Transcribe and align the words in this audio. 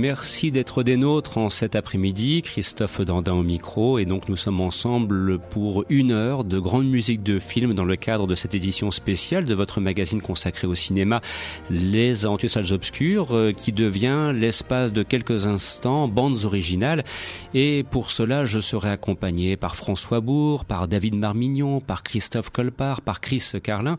Merci 0.00 0.50
d'être 0.50 0.82
des 0.82 0.96
nôtres 0.96 1.36
en 1.36 1.50
cet 1.50 1.76
après-midi. 1.76 2.40
Christophe 2.40 3.02
Dandin 3.02 3.34
au 3.34 3.42
micro. 3.42 3.98
Et 3.98 4.06
donc, 4.06 4.30
nous 4.30 4.36
sommes 4.36 4.62
ensemble 4.62 5.38
pour 5.38 5.84
une 5.90 6.10
heure 6.10 6.42
de 6.42 6.58
grande 6.58 6.88
musique 6.88 7.22
de 7.22 7.38
film 7.38 7.74
dans 7.74 7.84
le 7.84 7.96
cadre 7.96 8.26
de 8.26 8.34
cette 8.34 8.54
édition 8.54 8.90
spéciale 8.90 9.44
de 9.44 9.54
votre 9.54 9.78
magazine 9.78 10.22
consacré 10.22 10.66
au 10.66 10.74
cinéma, 10.74 11.20
Les 11.68 12.24
Aventures 12.24 12.48
Salles 12.48 12.72
Obscures, 12.72 13.36
euh, 13.36 13.52
qui 13.52 13.72
devient 13.72 14.32
l'espace 14.34 14.94
de 14.94 15.02
quelques 15.02 15.46
instants 15.46 16.08
bandes 16.08 16.46
originales. 16.46 17.04
Et 17.52 17.84
pour 17.90 18.10
cela, 18.10 18.46
je 18.46 18.58
serai 18.58 18.88
accompagné 18.88 19.58
par 19.58 19.76
François 19.76 20.20
Bourg, 20.20 20.64
par 20.64 20.88
David 20.88 21.14
Marmignon, 21.16 21.80
par 21.80 22.04
Christophe 22.04 22.48
Colpart, 22.48 23.02
par 23.02 23.20
Chris 23.20 23.52
Carlin. 23.62 23.98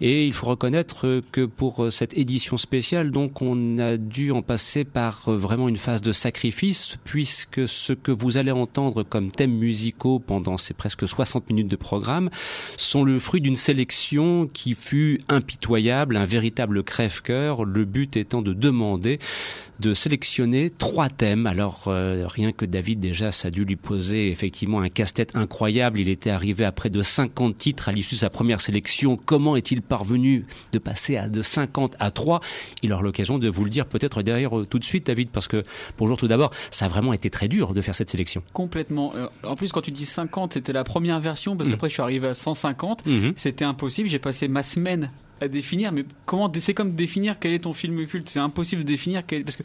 Et 0.00 0.26
il 0.26 0.32
faut 0.32 0.46
reconnaître 0.46 1.20
que 1.30 1.44
pour 1.44 1.92
cette 1.92 2.16
édition 2.16 2.56
spéciale, 2.56 3.10
donc, 3.10 3.42
on 3.42 3.76
a 3.76 3.98
dû 3.98 4.30
en 4.30 4.40
passer 4.40 4.84
par 4.84 5.24
vraiment 5.42 5.68
une 5.68 5.76
phase 5.76 6.00
de 6.00 6.12
sacrifice 6.12 6.96
puisque 7.04 7.68
ce 7.68 7.92
que 7.92 8.10
vous 8.10 8.38
allez 8.38 8.52
entendre 8.52 9.02
comme 9.02 9.30
thèmes 9.30 9.52
musicaux 9.52 10.18
pendant 10.18 10.56
ces 10.56 10.72
presque 10.72 11.06
60 11.06 11.50
minutes 11.50 11.68
de 11.68 11.76
programme 11.76 12.30
sont 12.76 13.04
le 13.04 13.18
fruit 13.18 13.40
d'une 13.40 13.56
sélection 13.56 14.48
qui 14.52 14.74
fut 14.74 15.20
impitoyable, 15.28 16.16
un 16.16 16.24
véritable 16.24 16.82
crève-cœur, 16.82 17.64
le 17.64 17.84
but 17.84 18.16
étant 18.16 18.40
de 18.40 18.54
demander 18.54 19.18
de 19.82 19.94
sélectionner 19.94 20.70
trois 20.70 21.08
thèmes. 21.08 21.46
Alors 21.46 21.84
euh, 21.88 22.26
rien 22.26 22.52
que 22.52 22.64
David 22.64 23.00
déjà, 23.00 23.32
ça 23.32 23.48
a 23.48 23.50
dû 23.50 23.64
lui 23.64 23.74
poser 23.74 24.30
effectivement 24.30 24.80
un 24.80 24.88
casse-tête 24.88 25.34
incroyable. 25.34 25.98
Il 25.98 26.08
était 26.08 26.30
arrivé 26.30 26.64
à 26.64 26.70
près 26.70 26.88
de 26.88 27.02
50 27.02 27.58
titres 27.58 27.88
à 27.88 27.92
l'issue 27.92 28.14
de 28.14 28.20
sa 28.20 28.30
première 28.30 28.60
sélection. 28.60 29.16
Comment 29.16 29.56
est-il 29.56 29.82
parvenu 29.82 30.46
de 30.72 30.78
passer 30.78 31.16
à 31.16 31.28
de 31.28 31.42
50 31.42 31.96
à 31.98 32.12
3 32.12 32.40
Il 32.82 32.92
aura 32.92 33.02
l'occasion 33.02 33.38
de 33.38 33.48
vous 33.48 33.64
le 33.64 33.70
dire 33.70 33.86
peut-être 33.86 34.22
derrière 34.22 34.56
euh, 34.56 34.64
tout 34.64 34.78
de 34.78 34.84
suite, 34.84 35.08
David, 35.08 35.30
parce 35.30 35.48
que 35.48 35.64
bonjour 35.98 36.16
tout 36.16 36.28
d'abord, 36.28 36.52
ça 36.70 36.84
a 36.84 36.88
vraiment 36.88 37.12
été 37.12 37.28
très 37.28 37.48
dur 37.48 37.74
de 37.74 37.80
faire 37.82 37.96
cette 37.96 38.10
sélection. 38.10 38.44
Complètement. 38.52 39.12
Euh, 39.16 39.26
en 39.42 39.56
plus, 39.56 39.72
quand 39.72 39.82
tu 39.82 39.90
dis 39.90 40.06
50, 40.06 40.54
c'était 40.54 40.72
la 40.72 40.84
première 40.84 41.18
version, 41.20 41.56
parce 41.56 41.68
mmh. 41.68 41.72
qu'après 41.72 41.88
je 41.88 41.94
suis 41.94 42.02
arrivé 42.02 42.28
à 42.28 42.34
150. 42.34 43.04
Mmh. 43.04 43.30
C'était 43.34 43.64
impossible. 43.64 44.08
J'ai 44.08 44.20
passé 44.20 44.46
ma 44.46 44.62
semaine 44.62 45.10
à 45.42 45.48
définir, 45.48 45.92
mais 45.92 46.04
comment 46.26 46.50
c'est 46.58 46.74
comme 46.74 46.94
définir 46.94 47.38
quel 47.38 47.52
est 47.52 47.60
ton 47.60 47.72
film 47.72 48.06
culte. 48.06 48.28
C'est 48.28 48.38
impossible 48.38 48.82
de 48.82 48.86
définir 48.86 49.26
quel, 49.26 49.44
parce 49.44 49.56
que 49.56 49.62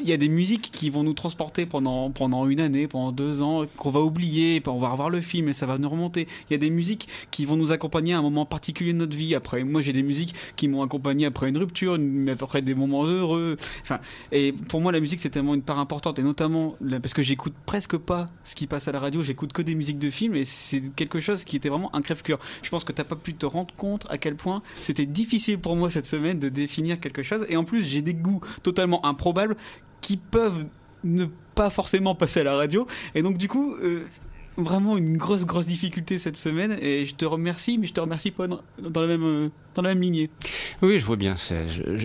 il 0.00 0.06
y 0.06 0.12
a 0.12 0.16
des 0.16 0.28
musiques 0.28 0.70
qui 0.72 0.90
vont 0.90 1.02
nous 1.02 1.14
transporter 1.14 1.66
pendant 1.66 2.10
pendant 2.10 2.46
une 2.46 2.60
année, 2.60 2.88
pendant 2.88 3.12
deux 3.12 3.42
ans, 3.42 3.64
qu'on 3.76 3.90
va 3.90 4.00
oublier, 4.00 4.62
on 4.66 4.78
va 4.78 4.90
revoir 4.90 5.10
le 5.10 5.20
film 5.20 5.48
et 5.48 5.52
ça 5.52 5.66
va 5.66 5.78
nous 5.78 5.88
remonter. 5.88 6.26
Il 6.50 6.52
y 6.52 6.56
a 6.56 6.58
des 6.58 6.70
musiques 6.70 7.08
qui 7.30 7.44
vont 7.44 7.56
nous 7.56 7.72
accompagner 7.72 8.14
à 8.14 8.18
un 8.18 8.22
moment 8.22 8.44
particulier 8.44 8.92
de 8.92 8.98
notre 8.98 9.16
vie. 9.16 9.34
Après, 9.34 9.64
moi 9.64 9.80
j'ai 9.80 9.92
des 9.92 10.02
musiques 10.02 10.34
qui 10.56 10.68
m'ont 10.68 10.82
accompagné 10.82 11.26
après 11.26 11.48
une 11.48 11.58
rupture, 11.58 11.98
après 12.30 12.62
des 12.62 12.74
moments 12.74 13.04
heureux. 13.04 13.56
Enfin, 13.82 14.00
et 14.32 14.52
pour 14.52 14.80
moi 14.80 14.92
la 14.92 15.00
musique 15.00 15.20
c'est 15.20 15.30
tellement 15.30 15.54
une 15.54 15.62
part 15.62 15.78
importante 15.78 16.18
et 16.18 16.22
notamment 16.22 16.76
parce 17.00 17.14
que 17.14 17.22
j'écoute 17.22 17.54
presque 17.66 17.96
pas 17.96 18.28
ce 18.44 18.54
qui 18.54 18.66
passe 18.66 18.88
à 18.88 18.92
la 18.92 19.00
radio, 19.00 19.22
j'écoute 19.22 19.52
que 19.52 19.62
des 19.62 19.74
musiques 19.74 19.98
de 19.98 20.10
films 20.10 20.34
et 20.34 20.44
c'est 20.44 20.82
quelque 20.96 21.20
chose 21.20 21.44
qui 21.44 21.56
était 21.56 21.68
vraiment 21.68 21.94
un 21.94 22.02
crève-cœur. 22.02 22.38
Je 22.62 22.70
pense 22.70 22.84
que 22.84 22.92
t'as 22.92 23.04
pas 23.04 23.16
pu 23.16 23.34
te 23.34 23.46
rendre 23.46 23.72
compte 23.76 24.06
à 24.08 24.18
quel 24.18 24.34
point 24.34 24.62
c'était 24.82 25.06
difficile 25.12 25.58
pour 25.58 25.76
moi 25.76 25.90
cette 25.90 26.06
semaine 26.06 26.38
de 26.38 26.48
définir 26.48 27.00
quelque 27.00 27.22
chose. 27.22 27.46
Et 27.48 27.56
en 27.56 27.64
plus, 27.64 27.84
j'ai 27.84 28.02
des 28.02 28.14
goûts 28.14 28.40
totalement 28.62 29.04
improbables 29.04 29.56
qui 30.00 30.16
peuvent 30.16 30.66
ne 31.04 31.26
pas 31.54 31.70
forcément 31.70 32.14
passer 32.14 32.40
à 32.40 32.44
la 32.44 32.56
radio. 32.56 32.86
Et 33.14 33.22
donc, 33.22 33.38
du 33.38 33.48
coup, 33.48 33.74
euh, 33.76 34.04
vraiment 34.56 34.96
une 34.96 35.16
grosse, 35.16 35.46
grosse 35.46 35.66
difficulté 35.66 36.18
cette 36.18 36.36
semaine. 36.36 36.76
Et 36.80 37.04
je 37.04 37.14
te 37.14 37.24
remercie, 37.24 37.78
mais 37.78 37.86
je 37.86 37.92
te 37.92 38.00
remercie 38.00 38.30
pas 38.30 38.46
dans 38.46 39.00
la 39.00 39.06
même, 39.06 39.24
euh, 39.24 39.48
dans 39.74 39.82
la 39.82 39.90
même 39.90 40.02
lignée. 40.02 40.30
Oui, 40.82 40.98
je 40.98 41.04
vois 41.04 41.16
bien. 41.16 41.36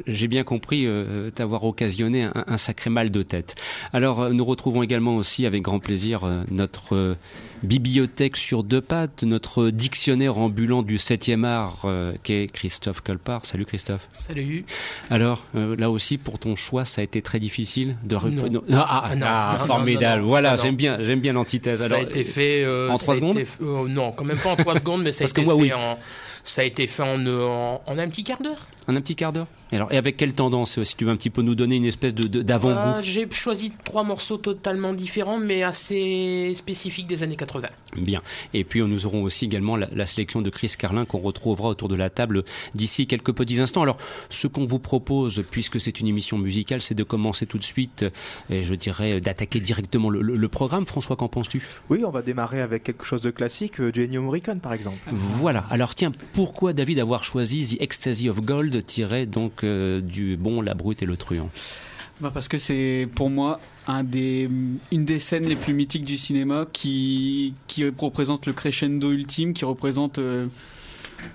J'ai 0.08 0.28
bien 0.28 0.44
compris 0.44 0.86
euh, 0.86 1.30
t'avoir 1.30 1.64
occasionné 1.66 2.24
un, 2.24 2.44
un, 2.48 2.58
sacré 2.58 2.90
mal 2.90 3.12
de 3.12 3.24
tête. 3.24 3.56
Alors, 3.94 4.30
nous 4.34 4.46
retrouvons 4.46 4.84
également 4.84 5.16
aussi 5.16 5.46
avec 5.46 5.62
grand 5.62 5.80
plaisir 5.80 6.26
notre 6.52 7.18
bibliothèque 7.64 8.38
sur 8.38 8.64
deux 8.64 8.82
pattes, 8.82 9.24
notre 9.24 9.70
dictionnaire 9.70 10.38
ambulant 10.38 10.84
du 10.84 10.98
7e 10.98 11.44
art, 11.44 11.82
euh, 11.86 12.14
qu'est 12.24 12.48
Christophe 12.48 13.02
Colpart. 13.02 13.46
Salut 13.46 13.66
Christophe. 13.66 14.08
Salut. 14.12 14.66
Alors, 15.10 15.44
euh, 15.56 15.76
là 15.76 15.90
aussi, 15.90 16.18
pour 16.18 16.40
ton 16.40 16.56
choix, 16.56 16.86
ça 16.86 17.02
a 17.02 17.04
été 17.04 17.22
très 17.22 17.40
difficile 17.40 17.96
de 18.04 18.16
non. 18.16 18.64
Ah, 18.72 19.12
ah, 19.22 19.58
formidable. 19.66 20.24
voilà, 20.24 20.56
j'aime 20.56 20.76
bien, 20.76 20.98
j'aime 21.02 21.20
bien 21.20 21.34
l'antithèse. 21.34 21.88
Ça 21.88 21.96
a 21.96 22.02
été 22.02 22.24
fait 22.24 22.37
euh, 22.42 22.90
en 22.90 22.98
trois 22.98 23.16
secondes. 23.16 23.40
non, 23.62 24.12
quand 24.12 24.26
même 24.26 24.38
pas 24.40 24.50
en 24.52 24.56
trois 24.56 24.76
secondes, 24.80 25.04
mais 25.04 25.12
ça 25.12 25.24
a 25.24 25.28
été 25.28 25.44
fait 25.46 25.74
en 25.74 25.98
ça 26.44 26.62
a 26.62 26.64
été 26.66 26.88
fait 26.88 27.04
en, 27.04 27.26
en, 27.28 27.82
en 27.86 27.98
un 27.98 28.08
petit 28.10 28.24
quart 28.24 28.42
d'heure. 28.42 28.68
En 28.88 28.96
un 28.96 29.02
petit 29.02 29.16
quart 29.16 29.34
d'heure 29.34 29.48
et, 29.72 29.76
alors, 29.76 29.92
et 29.92 29.98
avec 29.98 30.16
quelle 30.16 30.32
tendance 30.34 30.82
Si 30.84 30.96
tu 30.96 31.04
veux 31.04 31.12
un 31.12 31.18
petit 31.18 31.30
peu 31.30 31.42
nous 31.42 31.56
donner 31.56 31.76
une 31.76 31.84
espèce 31.86 32.16
de, 32.16 32.42
d'avant-goût. 32.42 33.00
Euh, 33.00 33.02
j'ai 33.02 33.28
choisi 33.30 33.74
trois 33.84 34.04
morceaux 34.04 34.38
totalement 34.38 34.94
différents, 34.94 35.40
mais 35.40 35.64
assez 35.64 36.54
spécifiques 36.54 37.08
des 37.08 37.22
années 37.24 37.36
80. 37.36 37.68
Bien. 37.98 38.22
Et 38.54 38.64
puis 38.64 38.82
nous 38.82 39.06
aurons 39.06 39.24
aussi 39.24 39.44
également 39.44 39.76
la, 39.76 39.90
la 39.92 40.06
sélection 40.06 40.42
de 40.42 40.50
Chris 40.50 40.74
Carlin 40.80 41.04
qu'on 41.04 41.20
retrouvera 41.20 41.68
autour 41.68 41.90
de 41.90 41.96
la 41.96 42.10
table 42.10 42.46
d'ici 42.76 43.08
quelques 43.08 43.34
petits 43.34 43.60
instants. 43.60 43.82
Alors, 43.82 43.98
ce 44.30 44.48
qu'on 44.48 44.66
vous 44.66 44.80
propose, 44.80 45.44
puisque 45.52 45.82
c'est 45.82 46.00
une 46.00 46.08
émission 46.08 46.38
musicale, 46.38 46.82
c'est 46.82 46.96
de 46.96 47.04
commencer 47.04 47.46
tout 47.46 47.58
de 47.58 47.64
suite, 47.66 48.06
et 48.50 48.64
je 48.64 48.74
dirais 48.74 49.20
d'attaquer 49.20 49.60
directement 49.60 50.10
le, 50.10 50.22
le, 50.22 50.38
le 50.38 50.48
programme. 50.48 50.86
François, 50.88 51.18
qu'en 51.18 51.28
penses-tu? 51.28 51.62
Oui, 51.90 52.04
on 52.06 52.12
va 52.12 52.22
démarrer 52.22 52.62
avec 52.62 52.84
quelque 52.84 53.04
chose 53.06 53.22
de 53.22 53.32
classique, 53.32 53.82
euh, 53.82 53.92
du 53.92 54.06
Ennio 54.06 54.22
Morricone 54.22 54.62
par 54.62 54.72
exemple. 54.72 54.98
Voilà. 55.12 55.66
Alors 55.70 55.94
tiens, 55.94 56.14
pourquoi 56.32 56.72
David 56.72 57.00
avoir 57.00 57.26
choisi 57.26 57.76
The 57.76 57.82
Ecstasy 57.82 58.30
of 58.30 58.40
Gold? 58.42 58.77
Tiré 58.82 59.26
donc 59.26 59.64
euh, 59.64 60.02
du 60.02 60.38
Bon, 60.38 60.62
la 60.62 60.74
Brute 60.74 61.02
et 61.02 61.06
le 61.06 61.18
Truand 61.18 61.50
bah 62.20 62.32
parce 62.34 62.48
que 62.48 62.58
c'est 62.58 63.08
pour 63.14 63.30
moi 63.30 63.60
une 63.88 65.06
des 65.06 65.20
scènes 65.20 65.46
les 65.46 65.56
plus 65.56 65.74
mythiques 65.74 66.04
du 66.04 66.18
cinéma 66.18 66.66
qui, 66.72 67.54
qui 67.68 67.86
représente 67.86 68.48
le 68.48 68.54
crescendo 68.54 69.12
ultime, 69.12 69.54
qui 69.54 69.66
représente 69.66 70.18
euh, 70.18 70.48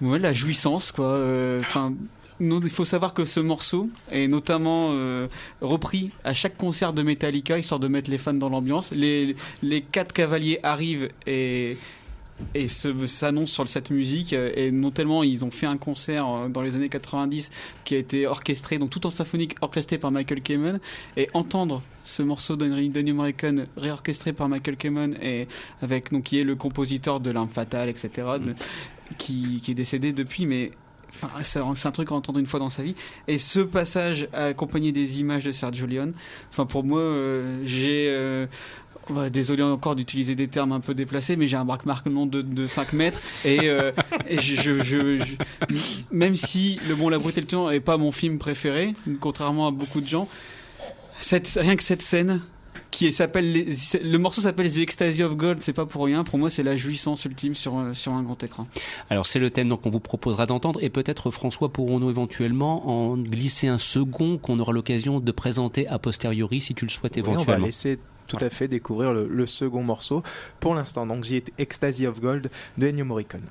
la 0.00 0.32
jouissance. 0.32 0.92
Quoi. 0.92 1.06
Euh, 1.06 1.60
enfin, 1.60 1.94
il 2.40 2.68
faut 2.68 2.84
savoir 2.84 3.14
que 3.14 3.24
ce 3.24 3.40
morceau 3.40 3.88
est 4.10 4.26
notamment 4.26 4.90
euh, 4.92 5.28
repris 5.60 6.10
à 6.24 6.34
chaque 6.34 6.56
concert 6.56 6.92
de 6.92 7.02
Metallica, 7.02 7.58
histoire 7.58 7.80
de 7.80 7.88
mettre 7.88 8.10
les 8.10 8.18
fans 8.18 8.34
dans 8.34 8.48
l'ambiance. 8.48 8.90
Les, 8.90 9.36
les 9.62 9.82
quatre 9.82 10.12
cavaliers 10.12 10.58
arrivent 10.62 11.10
et 11.26 11.76
et 12.54 12.68
s'annonce 12.68 13.50
sur 13.50 13.68
cette 13.68 13.90
musique 13.90 14.32
et 14.32 14.70
non 14.70 14.90
tellement 14.90 15.22
ils 15.22 15.44
ont 15.44 15.50
fait 15.50 15.66
un 15.66 15.76
concert 15.76 16.28
euh, 16.28 16.48
dans 16.48 16.62
les 16.62 16.76
années 16.76 16.88
90 16.88 17.50
qui 17.84 17.94
a 17.94 17.98
été 17.98 18.26
orchestré 18.26 18.78
donc 18.78 18.90
tout 18.90 19.06
en 19.06 19.10
symphonique 19.10 19.56
orchestré 19.60 19.98
par 19.98 20.10
Michael 20.10 20.42
Kamen 20.42 20.80
et 21.16 21.28
entendre 21.34 21.82
ce 22.04 22.22
morceau 22.22 22.56
d'Ennio 22.56 23.14
Morricone 23.14 23.66
réorchestré 23.76 24.32
par 24.32 24.48
Michael 24.48 24.76
Kamen 24.76 25.16
et 25.22 25.46
avec 25.80 26.10
donc 26.10 26.24
qui 26.24 26.40
est 26.40 26.44
le 26.44 26.56
compositeur 26.56 27.20
de 27.20 27.30
L'Arme 27.30 27.48
Fatale 27.48 27.88
etc 27.88 28.26
qui, 29.18 29.62
est 29.68 29.74
décédé 29.74 30.12
depuis 30.12 30.46
mais 30.46 30.72
c'est 31.42 31.60
un 31.60 31.90
truc 31.92 32.10
à 32.10 32.14
entendre 32.14 32.38
une 32.38 32.46
fois 32.46 32.60
dans 32.60 32.70
sa 32.70 32.82
vie. 32.82 32.94
Et 33.28 33.38
ce 33.38 33.60
passage 33.60 34.28
accompagné 34.32 34.92
des 34.92 35.20
images 35.20 35.44
de 35.44 35.52
Sergio 35.52 35.86
Leone, 35.86 36.14
enfin 36.50 36.66
pour 36.66 36.84
moi, 36.84 37.00
euh, 37.00 37.60
j'ai 37.64 38.08
euh, 38.10 38.46
désolé 39.30 39.62
encore 39.62 39.96
d'utiliser 39.96 40.34
des 40.34 40.48
termes 40.48 40.72
un 40.72 40.80
peu 40.80 40.94
déplacés, 40.94 41.36
mais 41.36 41.46
j'ai 41.46 41.56
un 41.56 41.64
braque-marque 41.64 42.08
de, 42.08 42.42
de 42.42 42.66
5 42.66 42.92
mètres. 42.92 43.20
Et, 43.44 43.60
euh, 43.62 43.92
je, 44.30 45.36
même 46.10 46.34
si 46.34 46.78
Le 46.88 46.94
Bon, 46.94 47.08
la 47.08 47.18
Brute 47.18 47.38
et 47.38 47.40
le 47.40 47.46
Temps 47.46 47.70
n'est 47.70 47.80
pas 47.80 47.96
mon 47.96 48.12
film 48.12 48.38
préféré, 48.38 48.92
contrairement 49.20 49.68
à 49.68 49.70
beaucoup 49.70 50.00
de 50.00 50.06
gens, 50.06 50.28
cette, 51.18 51.58
rien 51.60 51.76
que 51.76 51.82
cette 51.82 52.02
scène 52.02 52.42
qui 52.92 53.10
s'appelle 53.10 53.52
le 53.54 54.18
morceau 54.18 54.42
s'appelle 54.42 54.70
The 54.70 54.78
Ecstasy 54.78 55.22
of 55.22 55.36
Gold, 55.36 55.60
c'est 55.60 55.72
pas 55.72 55.86
pour 55.86 56.04
rien. 56.04 56.24
Pour 56.24 56.38
moi, 56.38 56.50
c'est 56.50 56.62
la 56.62 56.76
jouissance 56.76 57.24
ultime 57.24 57.54
sur 57.54 57.74
sur 57.94 58.12
un 58.12 58.22
grand 58.22 58.40
écran. 58.44 58.66
Alors 59.08 59.26
c'est 59.26 59.38
le 59.38 59.50
thème 59.50 59.70
donc 59.70 59.80
qu'on 59.80 59.90
vous 59.90 59.98
proposera 59.98 60.46
d'entendre 60.46 60.82
et 60.82 60.90
peut-être 60.90 61.30
François 61.30 61.72
pourrons-nous 61.72 62.10
éventuellement 62.10 62.88
en 62.88 63.16
glisser 63.16 63.66
un 63.66 63.78
second 63.78 64.36
qu'on 64.36 64.60
aura 64.60 64.72
l'occasion 64.72 65.20
de 65.20 65.32
présenter 65.32 65.88
a 65.88 65.98
posteriori 65.98 66.60
si 66.60 66.74
tu 66.74 66.84
le 66.84 66.90
souhaites 66.90 67.16
éventuellement. 67.16 67.54
on 67.54 67.60
va 67.60 67.66
laisser 67.66 67.98
tout 68.32 68.44
à 68.44 68.50
fait 68.50 68.68
découvrir 68.68 69.12
le, 69.12 69.46
second 69.46 69.82
morceau 69.82 70.22
pour 70.60 70.74
l'instant. 70.74 71.06
Donc 71.06 71.26
The 71.26 71.52
Ecstasy 71.58 72.06
of 72.06 72.20
Gold 72.20 72.50
de 72.78 72.88
Ennio 72.88 73.04
Morricone. 73.04 73.46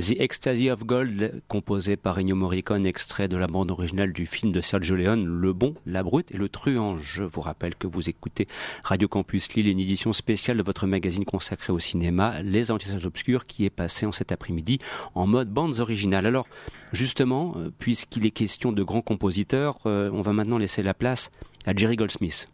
The 0.00 0.18
Ecstasy 0.18 0.70
of 0.70 0.86
Gold, 0.86 1.42
composé 1.46 1.96
par 1.96 2.18
Ennio 2.18 2.34
Morricone, 2.34 2.86
extrait 2.86 3.28
de 3.28 3.36
la 3.36 3.46
bande 3.46 3.70
originale 3.70 4.14
du 4.14 4.24
film 4.24 4.50
de 4.50 4.62
Sergio 4.62 4.96
Leone, 4.96 5.26
Le 5.26 5.52
Bon, 5.52 5.74
la 5.84 6.02
Brute 6.02 6.32
et 6.32 6.38
le 6.38 6.48
Truand. 6.48 6.96
Je 6.96 7.22
vous 7.22 7.42
rappelle 7.42 7.74
que 7.74 7.86
vous 7.86 8.08
écoutez 8.08 8.46
Radio 8.82 9.08
Campus 9.08 9.52
Lille, 9.52 9.68
une 9.68 9.78
édition 9.78 10.14
spéciale 10.14 10.56
de 10.56 10.62
votre 10.62 10.86
magazine 10.86 11.26
consacré 11.26 11.70
au 11.70 11.78
cinéma, 11.78 12.40
Les 12.40 12.70
Antissages 12.70 13.04
Obscurs, 13.04 13.44
qui 13.44 13.66
est 13.66 13.70
passé 13.70 14.06
en 14.06 14.12
cet 14.12 14.32
après-midi 14.32 14.78
en 15.14 15.26
mode 15.26 15.50
bandes 15.50 15.80
originales. 15.80 16.24
Alors, 16.24 16.46
justement, 16.94 17.52
euh, 17.58 17.70
puisqu'il 17.78 18.24
est 18.24 18.30
question 18.30 18.72
de 18.72 18.82
grands 18.82 19.02
compositeurs, 19.02 19.80
euh, 19.84 20.08
on 20.14 20.22
va 20.22 20.32
maintenant 20.32 20.56
laisser 20.56 20.82
la 20.82 20.94
place 20.94 21.30
à 21.66 21.74
Jerry 21.74 21.96
Goldsmith. 21.96 22.46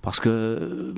Parce 0.00 0.20
que 0.20 0.28
euh, 0.28 0.92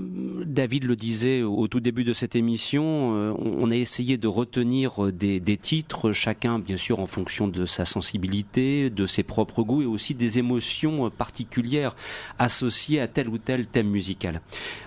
David 0.45 0.85
le 0.85 0.95
disait 0.95 1.43
au 1.43 1.69
tout 1.69 1.81
début 1.81 2.05
de 2.05 2.13
cette 2.13 2.37
émission, 2.37 3.15
euh, 3.15 3.33
on 3.39 3.71
a 3.71 3.77
essayé 3.77 4.19
de 4.19 4.29
retenir 4.29 5.07
euh, 5.07 5.13
des, 5.13 5.57
titres, 5.57 6.13
chacun 6.13 6.59
bien 6.59 6.77
sûr 6.77 7.01
en 7.01 7.07
fonction 7.07 7.49
de 7.49 7.65
sa 7.65 7.85
sensibilité, 7.85 8.91
de 8.91 9.07
ses 9.07 9.23
propres 9.23 9.63
goûts 9.63 9.83
et 9.83 9.87
aussi 9.87 10.15
des 10.15 10.39
émotions 10.39 11.09
particulières 11.11 11.97
associées 12.39 13.01
à 13.01 13.09
tel 13.09 13.29
ou 13.29 13.39
tel 13.39 13.67
thème 13.67 13.89
musical. 13.89 14.43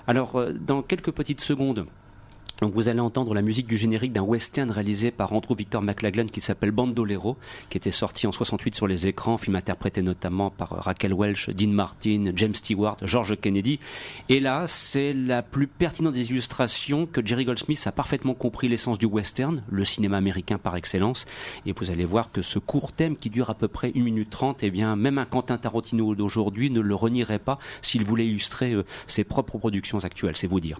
Alors, 0.05 0.45
dans 0.53 0.83
quelques 0.83 1.12
petites 1.12 1.41
secondes, 1.41 1.88
donc 2.60 2.74
vous 2.74 2.89
allez 2.89 3.00
entendre 3.00 3.33
la 3.33 3.41
musique 3.41 3.67
du 3.67 3.77
générique 3.77 4.13
d'un 4.13 4.22
western 4.22 4.69
réalisé 4.72 5.12
par 5.12 5.33
Andrew 5.33 5.55
Victor 5.55 5.81
McLaglen 5.81 6.29
qui 6.29 6.41
s'appelle 6.41 6.72
Bandolero, 6.72 7.38
qui 7.69 7.77
était 7.77 7.91
sorti 7.91 8.27
en 8.27 8.31
68 8.31 8.75
sur 8.75 8.88
les 8.88 9.07
écrans, 9.07 9.38
film 9.38 9.55
interprété 9.55 10.01
notamment 10.01 10.50
par 10.50 10.69
Raquel 10.69 11.13
Welch, 11.13 11.50
Dean 11.50 11.72
Martin, 11.72 12.31
James 12.36 12.53
Stewart, 12.53 12.98
George 13.03 13.39
Kennedy. 13.39 13.79
Et 14.29 14.39
là, 14.39 14.65
c'est 14.67 15.13
la 15.13 15.41
plus 15.41 15.67
pertinente 15.67 16.13
des 16.13 16.29
illustrations 16.31 17.05
que 17.05 17.25
Jerry 17.25 17.45
Goldsmith 17.45 17.83
a 17.86 17.91
parfaitement 17.91 18.33
compris 18.33 18.67
l'essence 18.67 18.98
du 18.98 19.05
western, 19.05 19.63
le 19.69 19.83
cinéma 19.83 20.17
américain 20.17 20.57
par 20.57 20.75
excellence. 20.75 21.25
Et 21.65 21.74
vous 21.74 21.91
allez 21.91 22.05
voir 22.05 22.31
que 22.31 22.41
ce 22.41 22.60
court 22.60 22.91
thème 22.91 23.17
qui 23.17 23.29
dure 23.29 23.50
à 23.50 23.55
peu 23.55 23.67
près 23.67 23.91
1 23.95 24.00
minute 24.00 24.29
30, 24.29 24.63
eh 24.63 24.72
bien, 24.72 24.95
même 24.95 25.17
un 25.17 25.25
Quentin 25.25 25.57
Tarantino 25.57 26.15
d'aujourd'hui 26.15 26.69
ne 26.69 26.79
le 26.79 26.95
renierait 26.95 27.39
pas 27.39 27.60
s'il 27.81 28.03
voulait 28.03 28.27
illustrer 28.27 28.74
euh, 28.74 28.86
ses 29.07 29.24
propres 29.24 29.57
productions 29.57 30.00
actuelles, 30.00 30.38
c'est 30.38 30.48
vous 30.48 30.60
dire. 30.60 30.79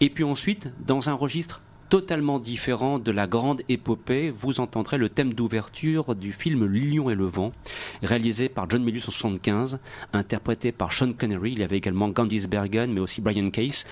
Et 0.00 0.10
puis 0.10 0.24
ensuite, 0.24 0.70
dans 0.86 1.05
un 1.08 1.16
registre? 1.16 1.60
Totalement 1.88 2.38
différent 2.38 2.98
de 2.98 3.10
la 3.10 3.26
grande 3.26 3.62
épopée, 3.68 4.30
vous 4.30 4.60
entendrez 4.60 4.98
le 4.98 5.08
thème 5.08 5.34
d'ouverture 5.34 6.14
du 6.14 6.32
film 6.32 6.66
Lion 6.66 7.10
et 7.10 7.14
le 7.14 7.26
vent, 7.26 7.52
réalisé 8.02 8.48
par 8.48 8.68
John 8.68 8.82
Milius 8.82 9.08
en 9.08 9.12
75, 9.12 9.78
interprété 10.12 10.72
par 10.72 10.92
Sean 10.92 11.12
Connery. 11.12 11.52
Il 11.52 11.58
y 11.60 11.62
avait 11.62 11.76
également 11.76 12.08
Gandhi 12.08 12.46
Bergen, 12.46 12.92
mais 12.92 13.00
aussi 13.00 13.20
Brian 13.20 13.50
Case. 13.50 13.86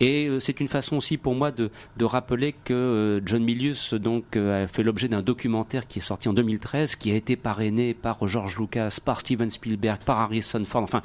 Et 0.00 0.26
euh, 0.26 0.40
c'est 0.40 0.60
une 0.60 0.68
façon 0.68 0.96
aussi 0.96 1.18
pour 1.18 1.34
moi 1.34 1.50
de, 1.50 1.70
rappeler 2.00 2.54
que 2.64 2.72
euh, 2.72 3.20
John 3.24 3.44
Milius 3.44 3.92
donc 3.92 4.36
euh, 4.36 4.64
a 4.64 4.66
fait 4.66 4.82
l'objet 4.82 5.08
d'un 5.08 5.20
documentaire 5.20 5.86
qui 5.86 5.98
est 5.98 6.02
sorti 6.02 6.28
en 6.28 6.32
2013, 6.32 6.96
qui 6.96 7.10
a 7.12 7.14
été 7.14 7.36
parrainé 7.36 7.92
par 7.92 8.26
George 8.26 8.58
Lucas, 8.58 8.98
par 9.04 9.20
Steven 9.20 9.50
Spielberg, 9.50 10.00
par 10.04 10.20
Harrison 10.20 10.64
Ford. 10.64 10.82
Enfin, 10.82 11.02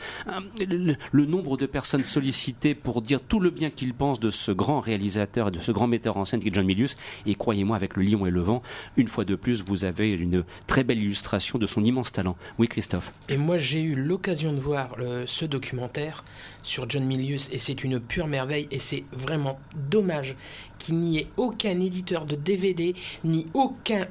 le, 0.59 1.25
nombre 1.25 1.57
de 1.57 1.65
personnes 1.65 2.03
sollicitées 2.03 2.75
pour 2.75 3.01
dire 3.01 3.19
tout 3.19 3.39
le 3.39 3.49
bien 3.49 3.69
qu'ils 3.69 3.93
pensent 3.93 4.19
de 4.19 4.29
ce 4.29 4.51
grand 4.51 4.79
réalisateur 4.79 5.49
et 5.49 5.51
de 5.51 5.59
ce 5.59 5.71
grand 5.71 5.87
metteur 5.87 6.17
en 6.17 6.23
scène 6.23 6.34
qui 6.39 6.49
est 6.49 6.53
John 6.53 6.65
Milius. 6.65 6.97
Et 7.25 7.35
croyez-moi, 7.35 7.75
avec 7.75 7.95
Le 7.95 8.03
Lion 8.03 8.25
et 8.25 8.31
le 8.31 8.41
Vent, 8.41 8.61
une 8.97 9.07
fois 9.07 9.25
de 9.25 9.35
plus, 9.35 9.63
vous 9.63 9.85
avez 9.85 10.11
une 10.11 10.43
très 10.67 10.83
belle 10.83 10.99
illustration 10.99 11.59
de 11.59 11.67
son 11.67 11.83
immense 11.83 12.11
talent. 12.11 12.35
Oui, 12.57 12.67
Christophe. 12.67 13.11
Et 13.29 13.37
moi, 13.37 13.57
j'ai 13.57 13.81
eu 13.81 13.95
l'occasion 13.95 14.53
de 14.53 14.59
voir 14.59 14.95
ce 15.25 15.45
documentaire 15.45 16.23
sur 16.63 16.89
John 16.89 17.05
Milius 17.05 17.49
et 17.51 17.59
c'est 17.59 17.83
une 17.83 17.99
pure 17.99 18.27
merveille 18.27 18.67
et 18.71 18.79
c'est 18.79 19.03
vraiment 19.11 19.59
dommage 19.89 20.35
qu'il 20.77 20.97
n'y 20.97 21.19
ait 21.19 21.27
aucun 21.37 21.79
éditeur 21.79 22.25
de 22.25 22.35
DVD 22.35 22.93
ni 23.23 23.47
aucun, 23.53 24.07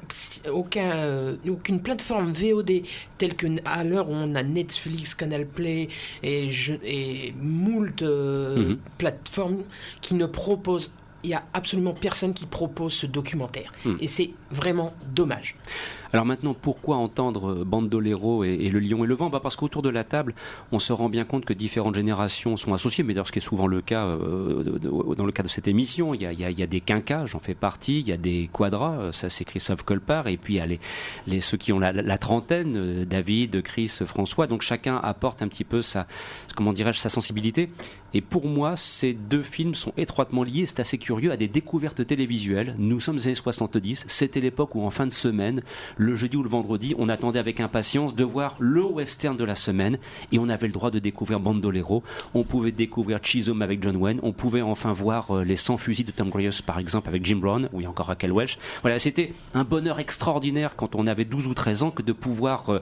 aucun, 0.51 0.93
euh, 0.93 1.37
aucune 1.49 1.81
plateforme 1.81 2.33
VOD 2.33 2.83
telle 3.19 3.35
que 3.35 3.47
à 3.65 3.85
l'heure 3.85 4.09
où 4.09 4.15
on 4.15 4.35
a 4.35 4.43
Netflix, 4.43 5.15
Canal 5.15 5.47
Play 5.47 5.89
et, 6.23 6.49
je, 6.49 6.75
et 6.83 7.35
moult 7.41 8.03
euh, 8.03 8.71
mhm. 8.71 8.79
plateformes 8.99 9.65
qui 10.01 10.15
ne 10.15 10.27
proposent 10.27 10.93
il 11.25 11.29
n'y 11.29 11.35
a 11.35 11.43
absolument 11.53 11.95
personne 11.95 12.33
qui 12.35 12.47
propose 12.47 12.93
ce 12.93 13.07
documentaire. 13.07 13.73
Hmm. 13.85 13.97
Et 14.01 14.07
c'est 14.07 14.31
vraiment 14.51 14.95
dommage. 15.15 15.57
Alors 16.15 16.27
maintenant, 16.27 16.55
pourquoi 16.55 16.99
entendre 16.99 17.65
Bandolero 17.65 18.45
et, 18.45 18.69
le 18.69 18.79
lion 18.79 19.03
et 19.03 19.09
le 19.09 19.17
vent? 19.17 19.31
Bah 19.31 19.41
Parce 19.43 19.57
qu'autour 19.57 19.83
de 19.83 19.89
la 19.89 20.05
table, 20.05 20.33
on 20.71 20.79
se 20.79 20.93
rend 20.93 21.09
bien 21.09 21.25
compte 21.25 21.45
que 21.45 21.53
différentes 21.53 21.97
générations 21.97 22.57
sont 22.57 22.73
associées, 22.73 23.03
mais 23.03 23.15
d'ailleurs 23.15 23.27
ce 23.27 23.33
qui 23.33 23.41
est 23.41 23.43
souvent 23.43 23.67
le 23.67 23.81
cas 23.81 24.07
euh, 24.07 24.63
dans 25.17 25.27
le 25.27 25.33
cas 25.33 25.43
de 25.43 25.49
cette 25.49 25.67
émission, 25.67 26.15
il 26.15 26.23
y 26.23 26.63
a, 26.63 26.67
des 26.69 26.81
quinquas, 26.81 27.27
j'en 27.27 27.41
fais 27.41 27.57
partie, 27.57 27.99
il 27.99 28.07
y 28.07 28.13
a 28.13 28.17
des 28.17 28.49
quadras, 28.53 28.93
euh, 28.93 29.11
ça 29.11 29.29
c'est 29.29 29.45
Christophe 29.45 29.83
Colpart, 29.83 30.29
et 30.29 30.37
puis 30.37 30.55
il 30.55 30.57
y 30.59 30.61
a 30.61 30.67
les, 31.27 31.41
ceux 31.41 31.57
qui 31.57 31.73
ont 31.73 31.81
la, 31.81 32.19
trentaine, 32.19 32.77
euh, 32.77 33.05
David, 33.05 33.63
Chris, 33.63 33.99
François, 34.07 34.47
donc 34.47 34.63
chacun 34.63 35.01
apporte 35.03 35.43
un 35.43 35.49
petit 35.49 35.65
peu 35.65 35.83
sa, 35.83 36.07
comment 36.55 36.73
dirais-je, 36.73 37.01
sa 37.01 37.09
sensibilité. 37.09 37.71
Et 38.17 38.21
pour 38.21 38.47
moi, 38.47 38.77
ces 38.77 39.13
deux 39.13 39.43
films 39.43 39.75
sont 39.75 39.93
étroitement 39.97 40.45
liés, 40.45 40.67
c'est 40.67 40.79
assez 40.79 40.99
curieux, 40.99 41.33
à 41.33 41.37
des 41.37 41.49
découvertes 41.49 42.07
télévisuelles. 42.07 42.77
Nous 42.79 43.01
sommes 43.01 43.17
les 43.17 43.27
années 43.27 43.35
70, 43.35 44.05
c'était 44.07 44.41
l'époque 44.41 44.77
où 44.77 44.83
en 44.83 44.91
fin 44.91 45.05
de 45.05 45.13
semaine, 45.13 45.63
le 46.05 46.15
jeudi 46.15 46.37
ou 46.37 46.43
le 46.43 46.49
vendredi, 46.49 46.95
on 46.99 47.09
attendait 47.09 47.39
avec 47.39 47.61
impatience 47.61 48.15
de 48.15 48.25
voir 48.25 48.57
le 48.59 48.85
western 48.85 49.37
de 49.37 49.45
la 49.45 49.55
semaine 49.55 49.99
et 50.33 50.39
on 50.39 50.49
avait 50.49 50.67
le 50.67 50.73
droit 50.73 50.91
de 50.91 50.99
découvrir 50.99 51.41
Bandolero. 51.41 52.03
On 52.35 52.45
pouvait 52.45 52.73
découvrir 52.73 53.21
Chisholm 53.23 53.63
avec 53.63 53.83
John 53.83 53.97
Wayne. 53.97 54.21
On 54.23 54.33
pouvait 54.33 54.63
enfin 54.63 54.93
voir 54.93 55.31
euh, 55.31 55.45
Les 55.45 55.57
100 55.57 55.79
fusils 55.79 56.05
de 56.05 56.13
Tom 56.13 56.31
Cruise, 56.31 56.61
par 56.61 56.79
exemple, 56.79 57.09
avec 57.09 57.25
Jim 57.25 57.37
Brown, 57.37 57.69
ou 57.73 57.85
encore 57.87 58.07
Raquel 58.07 58.33
Welch. 58.33 58.59
Voilà, 58.83 58.99
c'était 58.99 59.33
un 59.55 59.65
bonheur 59.65 59.99
extraordinaire 59.99 60.77
quand 60.77 60.95
on 60.95 61.07
avait 61.07 61.25
12 61.25 61.47
ou 61.47 61.55
13 61.55 61.83
ans 61.85 61.91
que 61.91 62.03
de 62.03 62.13
pouvoir 62.13 62.69
euh, 62.69 62.81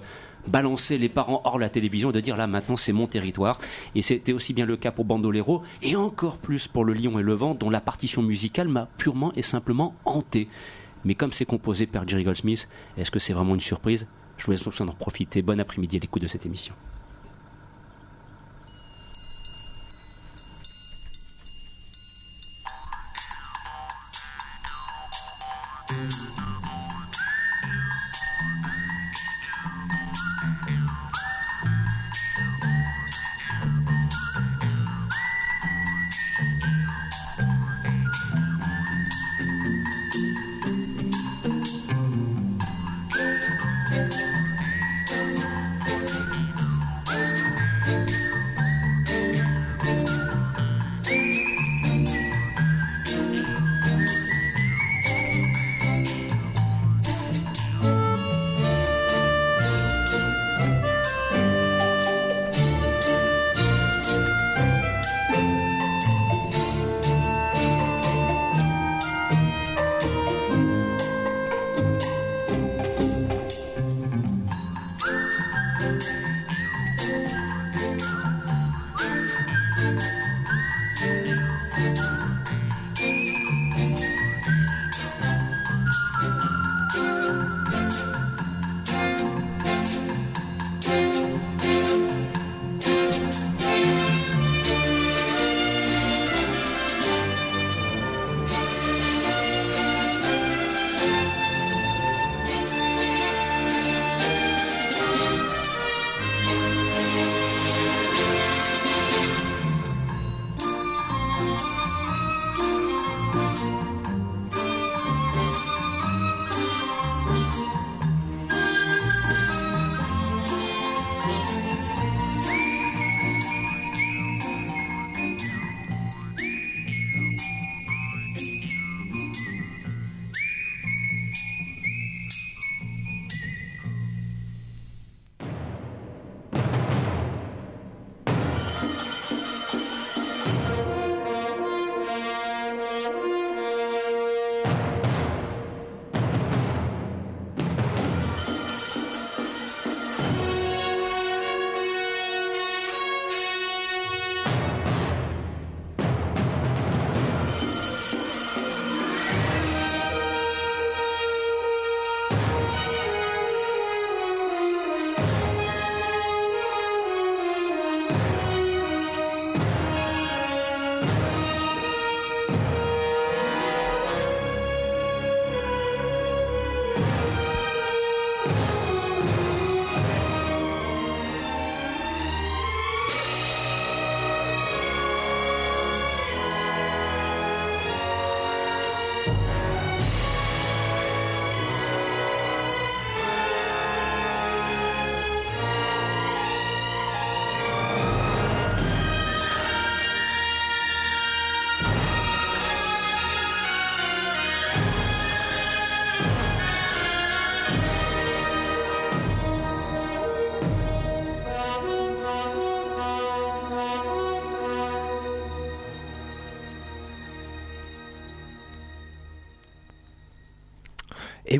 balancer 0.49 0.99
les 0.99 1.09
parents 1.09 1.43
hors 1.45 1.59
la 1.59 1.69
télévision 1.69 2.11
et 2.11 2.12
de 2.12 2.21
dire 2.21 2.37
là 2.37 2.49
maintenant 2.49 2.76
c'est 2.76 2.93
mon 2.93 3.07
territoire. 3.07 3.61
Et 3.95 4.02
c'était 4.02 4.33
aussi 4.33 4.52
bien 4.52 4.67
le 4.67 4.76
cas 4.76 4.91
pour 4.91 5.05
Bandolero 5.05 5.62
et 5.83 5.95
encore 5.95 6.38
plus 6.38 6.67
pour 6.67 6.85
Le 6.85 6.93
Lion 6.93 7.19
et 7.19 7.23
le 7.23 7.35
Vent 7.35 7.55
dont 7.55 7.71
la 7.71 7.81
partition 7.81 8.23
musicale 8.23 8.69
m'a 8.69 8.88
purement 8.99 9.33
et 9.37 9.43
simplement 9.43 9.95
hanté. 10.05 10.49
Mais 11.05 11.15
comme 11.15 11.33
c'est 11.33 11.45
composé 11.45 11.87
par 11.87 12.07
Jerry 12.07 12.25
Goldsmith, 12.25 12.69
est-ce 12.97 13.11
que 13.11 13.19
c'est 13.19 13.33
vraiment 13.33 13.55
une 13.55 13.61
surprise? 13.61 14.07
Je 14.37 14.47
vous 14.47 14.53
laisse 14.53 14.67
en 14.67 14.87
profiter. 14.87 15.43
Bon 15.43 15.59
après-midi 15.61 15.97
à 15.97 16.01
l'écoute 16.01 16.23
de 16.23 16.29
cette 16.29 16.47
émission. 16.47 16.75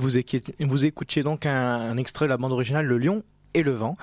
Vous, 0.03 0.85
écoutiez 0.85 1.23
donc 1.23 1.47
un, 1.47 1.97
extrait 1.97 2.27
de 2.27 2.31
la 2.31 2.37
bande 2.37 2.53
originale 2.53 2.87
Le 2.87 2.99
Lion 2.99 3.23
et 3.55 3.63
le 3.63 3.73
vent. 3.73 3.97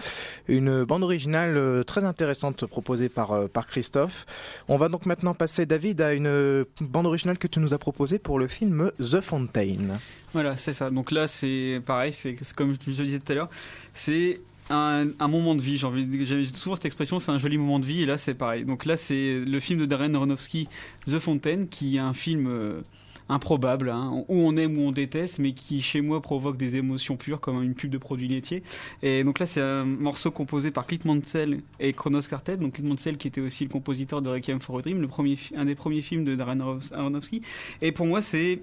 Une 0.47 0.83
bande 0.83 1.03
originale 1.03 1.57
euh, 1.57 1.83
très 1.83 2.03
intéressante 2.03 2.65
proposée 2.67 3.09
par, 3.09 3.31
euh, 3.31 3.47
par 3.47 3.65
Christophe. 3.65 4.25
On 4.67 4.77
va 4.77 4.89
donc 4.89 5.07
maintenant 5.07 5.33
passer, 5.33 5.65
David, 5.65 6.01
à 6.01 6.13
une 6.13 6.65
bande 6.81 7.07
originale 7.07 7.37
que 7.37 7.47
tu 7.47 7.59
nous 7.59 7.73
as 7.73 7.79
proposée 7.79 8.19
pour 8.19 8.37
le 8.37 8.47
film 8.47 8.91
The 8.99 9.21
Fountain. 9.21 9.99
Voilà, 10.33 10.55
c'est 10.55 10.73
ça. 10.73 10.89
Donc 10.91 11.11
là, 11.11 11.27
c'est 11.27 11.81
pareil, 11.85 12.13
c'est 12.13 12.37
comme 12.55 12.73
je 12.73 12.79
le 13.01 13.05
disais 13.05 13.19
tout 13.19 13.31
à 13.31 13.35
l'heure, 13.35 13.49
c'est 13.93 14.39
un, 14.69 15.27
moment 15.27 15.55
de 15.55 15.61
vie. 15.61 15.77
J'ai 15.77 16.45
souvent 16.45 16.75
cette 16.75 16.85
expression, 16.85 17.19
c'est 17.19 17.31
un 17.31 17.37
joli 17.37 17.57
moment 17.57 17.79
de 17.79 17.85
vie, 17.85 18.03
et 18.03 18.05
là, 18.05 18.17
c'est 18.17 18.33
pareil. 18.33 18.65
Donc 18.65 18.85
là, 18.85 18.97
c'est 18.97 19.39
le 19.39 19.59
film 19.59 19.79
de 19.79 19.85
Darren 19.85 20.13
Aronofsky, 20.13 20.67
The 21.07 21.19
Fountain, 21.19 21.65
qui 21.65 21.97
est 21.97 21.99
un 21.99 22.13
film. 22.13 22.47
Euh, 22.47 22.81
improbable, 23.29 23.89
hein, 23.89 24.25
où 24.27 24.35
on 24.35 24.57
aime 24.57 24.77
ou 24.77 24.87
on 24.87 24.91
déteste, 24.91 25.39
mais 25.39 25.53
qui 25.53 25.81
chez 25.81 26.01
moi 26.01 26.21
provoque 26.21 26.57
des 26.57 26.75
émotions 26.75 27.15
pures 27.15 27.39
comme 27.39 27.61
une 27.63 27.75
pub 27.75 27.91
de 27.91 27.97
produits 27.97 28.27
laitiers. 28.27 28.63
Et 29.03 29.23
donc 29.23 29.39
là, 29.39 29.45
c'est 29.45 29.61
un 29.61 29.85
morceau 29.85 30.31
composé 30.31 30.71
par 30.71 30.87
Clint 30.87 30.99
Mansell 31.05 31.61
et 31.79 31.93
Kronos 31.93 32.21
Quartet. 32.27 32.57
Donc 32.57 32.73
Clint 32.73 32.87
Mansell 32.87 33.17
qui 33.17 33.27
était 33.27 33.41
aussi 33.41 33.63
le 33.63 33.69
compositeur 33.69 34.21
de 34.21 34.29
Requiem 34.29 34.59
for 34.59 34.79
a 34.79 34.81
Dream, 34.81 34.99
le 34.99 35.07
premier, 35.07 35.37
un 35.55 35.65
des 35.65 35.75
premiers 35.75 36.01
films 36.01 36.25
de 36.25 36.35
Darren 36.35 36.59
Aronofsky. 36.91 37.41
Et 37.81 37.91
pour 37.91 38.07
moi, 38.07 38.21
c'est 38.21 38.59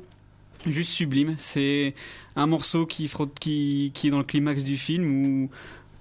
juste 0.66 0.90
sublime. 0.90 1.34
C'est 1.38 1.94
un 2.34 2.46
morceau 2.46 2.86
qui, 2.86 3.08
se, 3.08 3.16
qui, 3.40 3.92
qui 3.94 4.08
est 4.08 4.10
dans 4.10 4.18
le 4.18 4.24
climax 4.24 4.64
du 4.64 4.76
film 4.76 5.04
où 5.04 5.50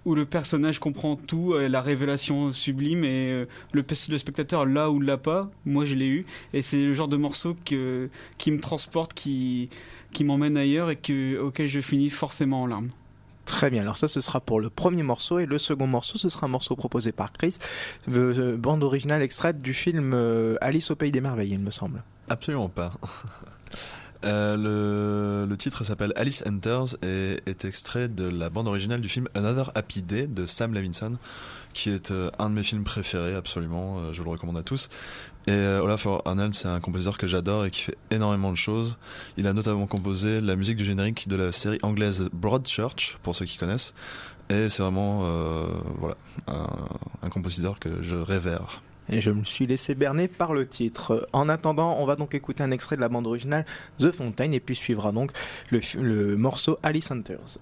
où 0.05 0.15
le 0.15 0.25
personnage 0.25 0.79
comprend 0.79 1.15
tout, 1.15 1.53
euh, 1.53 1.67
la 1.67 1.81
révélation 1.81 2.51
sublime 2.51 3.03
et 3.03 3.31
euh, 3.31 3.45
le, 3.74 3.83
le 4.09 4.17
spectateur 4.17 4.65
là 4.65 4.91
ou 4.91 5.01
l'a 5.01 5.17
pas, 5.17 5.50
moi 5.65 5.85
je 5.85 5.95
l'ai 5.95 6.07
eu 6.07 6.25
et 6.53 6.62
c'est 6.62 6.83
le 6.83 6.93
genre 6.93 7.07
de 7.07 7.17
morceau 7.17 7.55
que, 7.65 8.09
qui 8.38 8.51
me 8.51 8.59
transporte, 8.59 9.13
qui, 9.13 9.69
qui 10.13 10.24
m'emmène 10.24 10.57
ailleurs 10.57 10.91
et 10.91 10.95
que, 10.95 11.39
auquel 11.39 11.67
je 11.67 11.81
finis 11.81 12.09
forcément 12.09 12.63
en 12.63 12.67
larmes. 12.67 12.89
Très 13.45 13.69
bien, 13.69 13.81
alors 13.81 13.97
ça 13.97 14.07
ce 14.07 14.21
sera 14.21 14.41
pour 14.41 14.59
le 14.59 14.69
premier 14.69 15.03
morceau 15.03 15.38
et 15.38 15.45
le 15.45 15.57
second 15.57 15.85
morceau 15.88 16.17
ce 16.17 16.29
sera 16.29 16.47
un 16.47 16.50
morceau 16.50 16.75
proposé 16.75 17.12
par 17.12 17.31
Chris, 17.31 17.57
bande 18.07 18.83
originale 18.83 19.22
extraite 19.22 19.61
du 19.61 19.74
film 19.74 20.13
euh, 20.13 20.55
Alice 20.61 20.89
au 20.91 20.96
pays 20.96 21.11
des 21.11 21.22
merveilles 21.22 21.51
il 21.51 21.59
me 21.59 21.72
semble. 21.72 22.03
Absolument 22.29 22.70
pas. 22.70 22.91
Euh, 24.25 25.46
le, 25.46 25.57
titre 25.57 25.83
s'appelle 25.83 26.14
Alice 26.16 26.44
Enters 26.48 26.96
et 27.03 27.40
est 27.46 27.66
extrait 27.66 28.07
de 28.09 28.25
la 28.25 28.50
bande 28.50 28.68
originale 28.68 29.01
du 29.01 29.07
film 29.07 29.27
Another 29.35 29.72
Happy 29.75 30.01
Day 30.01 30.27
de 30.27 30.46
Sam 30.46 30.74
Levinson, 30.74 31.18
qui 31.74 31.90
est 31.90 32.11
euh, 32.11 32.29
un 32.40 32.50
de 32.50 32.55
mes 32.55 32.64
films 32.64 32.83
préférés, 32.83 33.35
absolument. 33.35 34.00
Euh, 34.00 34.14
je 34.14 34.24
le 34.24 34.29
recommande 34.29 34.57
à 34.57 34.64
tous. 34.64 34.90
Et 35.48 35.53
Olaf 35.53 36.07
Arnold, 36.25 36.55
c'est 36.55 36.68
un 36.68 36.79
compositeur 36.79 37.20
que 37.20 37.27
j'adore 37.27 37.66
et 37.66 37.72
qui 37.72 37.81
fait 37.81 37.98
énormément 38.09 38.51
de 38.51 38.57
choses. 38.57 38.98
Il 39.38 39.46
a 39.46 39.53
notamment 39.53 39.85
composé 39.85 40.42
la 40.42 40.55
musique 40.55 40.77
du 40.77 40.85
générique 40.85 41.27
de 41.27 41.35
la 41.35 41.51
série 41.51 41.77
anglaise 41.83 42.29
Broadchurch, 42.33 43.20
pour 43.22 43.35
ceux 43.35 43.46
qui 43.46 43.57
connaissent. 43.57 43.94
Et 44.50 44.70
c'est 44.70 44.81
vraiment 44.81 45.20
voilà, 46.00 46.16
un, 46.48 46.68
un 47.22 47.29
compositeur 47.29 47.79
que 47.79 48.01
je 48.01 48.16
révère. 48.16 48.81
Et 49.09 49.22
je 49.22 49.29
me 49.29 49.44
suis 49.44 49.68
laissé 49.68 49.96
berner 49.96 50.27
par 50.27 50.53
le 50.53 50.65
titre. 50.65 51.27
En 51.33 51.50
attendant, 51.50 51.98
on 52.00 52.05
va 52.05 52.15
donc 52.15 52.33
écouter 52.33 52.63
un 52.63 52.72
extrait 52.72 52.96
de 52.96 53.01
la 53.01 53.09
bande 53.09 53.27
originale 53.27 53.65
The 54.00 54.11
Fountain 54.11 54.51
et 54.51 54.59
puis 54.59 54.75
suivra 54.75 55.11
donc 55.11 55.31
le, 55.72 55.79
le 56.01 56.35
morceau 56.35 56.79
Alice 56.83 57.11
Hunters. 57.11 57.59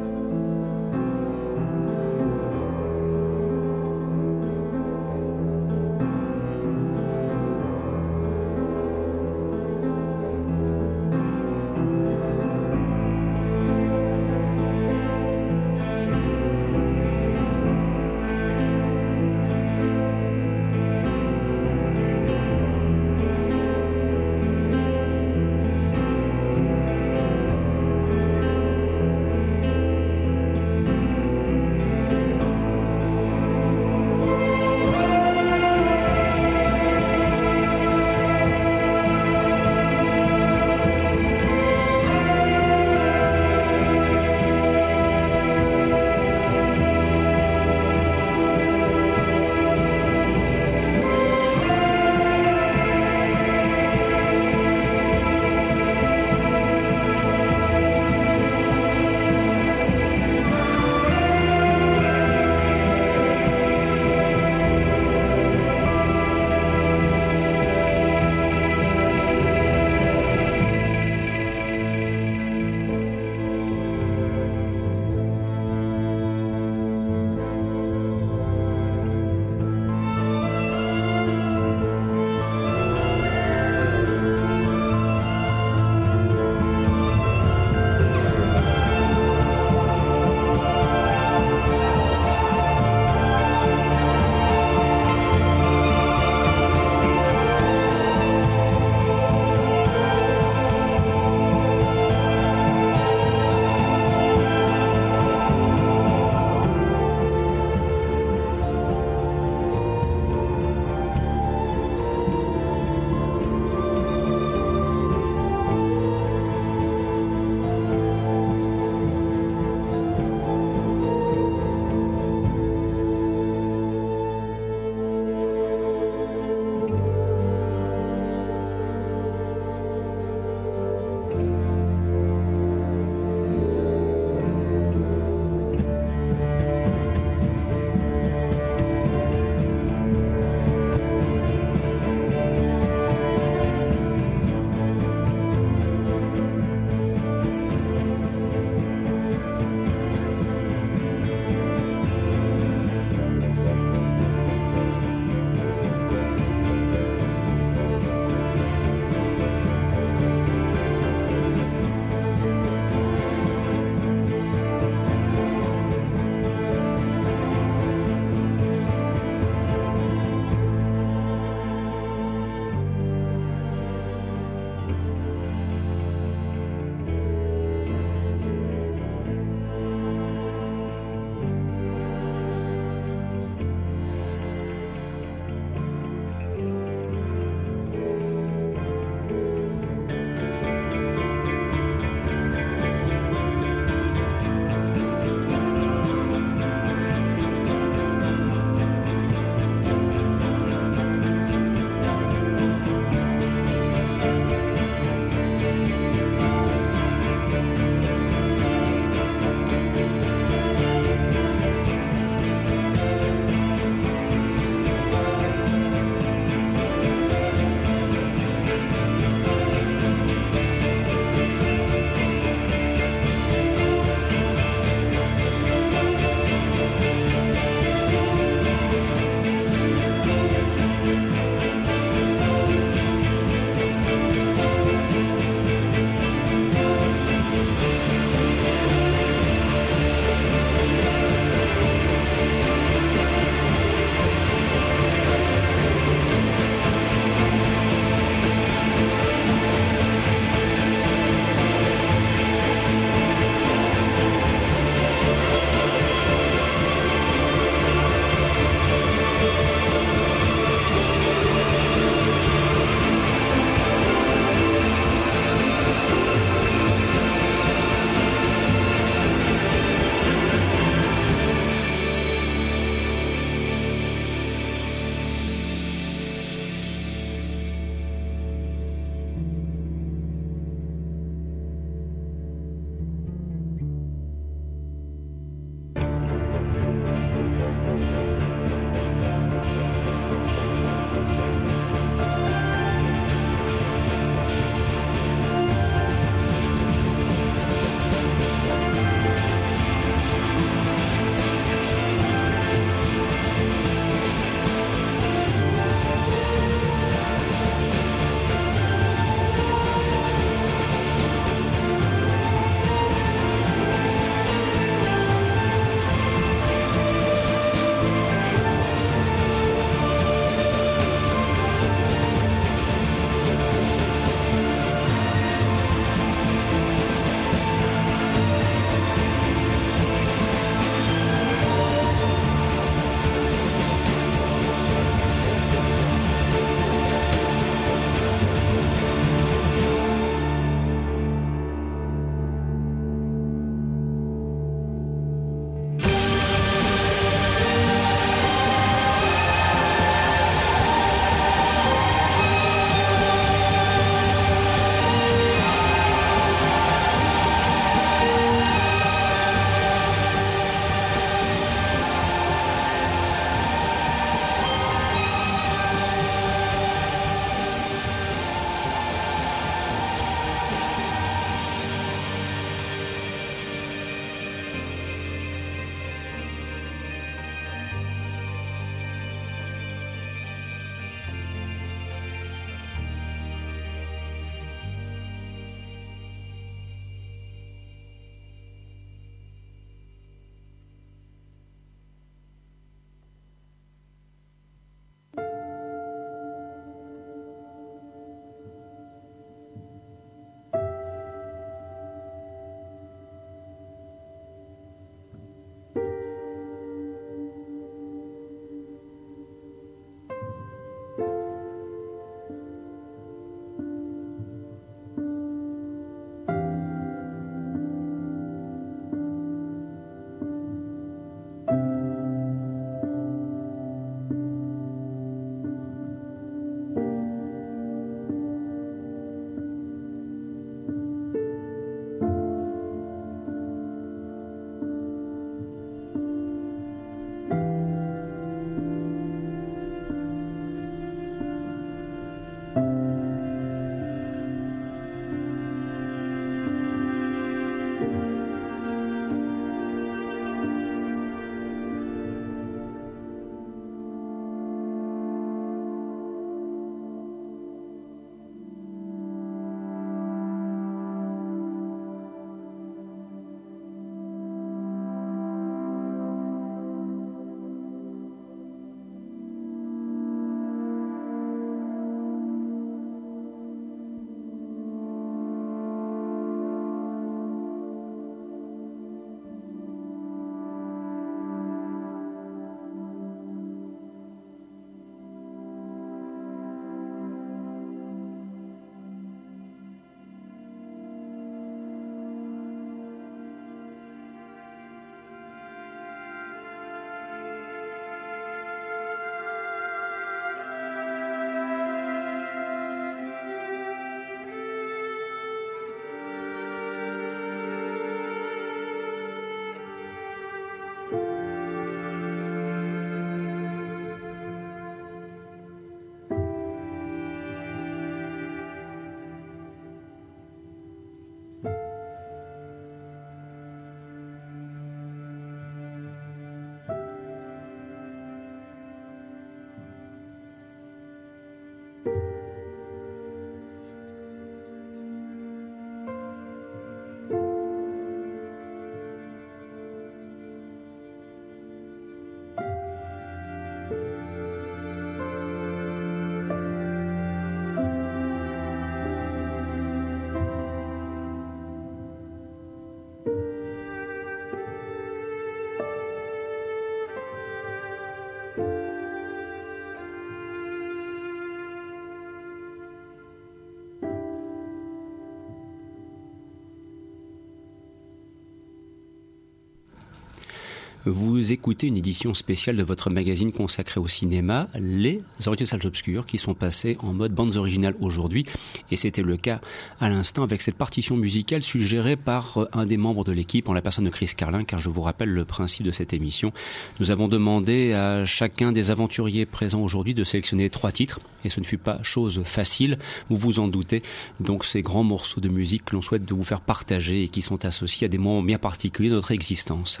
Vous 571.12 571.52
écoutez 571.52 571.88
une 571.88 571.96
édition 571.96 572.34
spéciale 572.34 572.76
de 572.76 572.84
votre 572.84 573.10
magazine 573.10 573.50
consacré 573.50 573.98
au 573.98 574.06
cinéma, 574.06 574.68
Les 574.78 575.20
Orientaux 575.44 575.64
Salles 575.64 575.84
Obscures, 575.84 576.24
qui 576.24 576.38
sont 576.38 576.54
passés 576.54 576.96
en 577.00 577.12
mode 577.12 577.34
bandes 577.34 577.56
originales 577.56 577.96
aujourd'hui. 578.00 578.46
Et 578.92 578.96
c'était 578.96 579.22
le 579.22 579.36
cas 579.36 579.60
à 579.98 580.08
l'instant 580.08 580.44
avec 580.44 580.62
cette 580.62 580.76
partition 580.76 581.16
musicale 581.16 581.64
suggérée 581.64 582.14
par 582.14 582.58
euh, 582.58 582.68
un 582.72 582.86
des 582.86 582.96
membres 582.96 583.24
de 583.24 583.32
l'équipe, 583.32 583.68
en 583.68 583.72
la 583.72 583.82
personne 583.82 584.04
de 584.04 584.10
Chris 584.10 584.30
Carlin, 584.36 584.62
car 584.62 584.78
je 584.78 584.88
vous 584.88 585.00
rappelle 585.00 585.30
le 585.30 585.44
principe 585.44 585.84
de 585.84 585.90
cette 585.90 586.12
émission. 586.12 586.52
Nous 587.00 587.10
avons 587.10 587.26
demandé 587.26 587.92
à 587.92 588.24
chacun 588.24 588.70
des 588.70 588.92
aventuriers 588.92 589.46
présents 589.46 589.82
aujourd'hui 589.82 590.14
de 590.14 590.22
sélectionner 590.22 590.70
trois 590.70 590.92
titres, 590.92 591.18
et 591.44 591.48
ce 591.48 591.58
ne 591.58 591.66
fut 591.66 591.78
pas 591.78 592.00
chose 592.04 592.42
facile, 592.44 593.00
vous 593.28 593.36
vous 593.36 593.58
en 593.58 593.66
doutez. 593.66 594.02
Donc 594.38 594.64
ces 594.64 594.80
grands 594.80 595.02
morceaux 595.02 595.40
de 595.40 595.48
musique 595.48 595.86
que 595.86 595.96
l'on 595.96 596.02
souhaite 596.02 596.24
de 596.24 596.34
vous 596.34 596.44
faire 596.44 596.60
partager 596.60 597.24
et 597.24 597.28
qui 597.28 597.42
sont 597.42 597.64
associés 597.64 598.04
à 598.04 598.08
des 598.08 598.18
moments 598.18 598.42
bien 598.42 598.58
particuliers 598.58 599.10
de 599.10 599.16
notre 599.16 599.32
existence. 599.32 600.00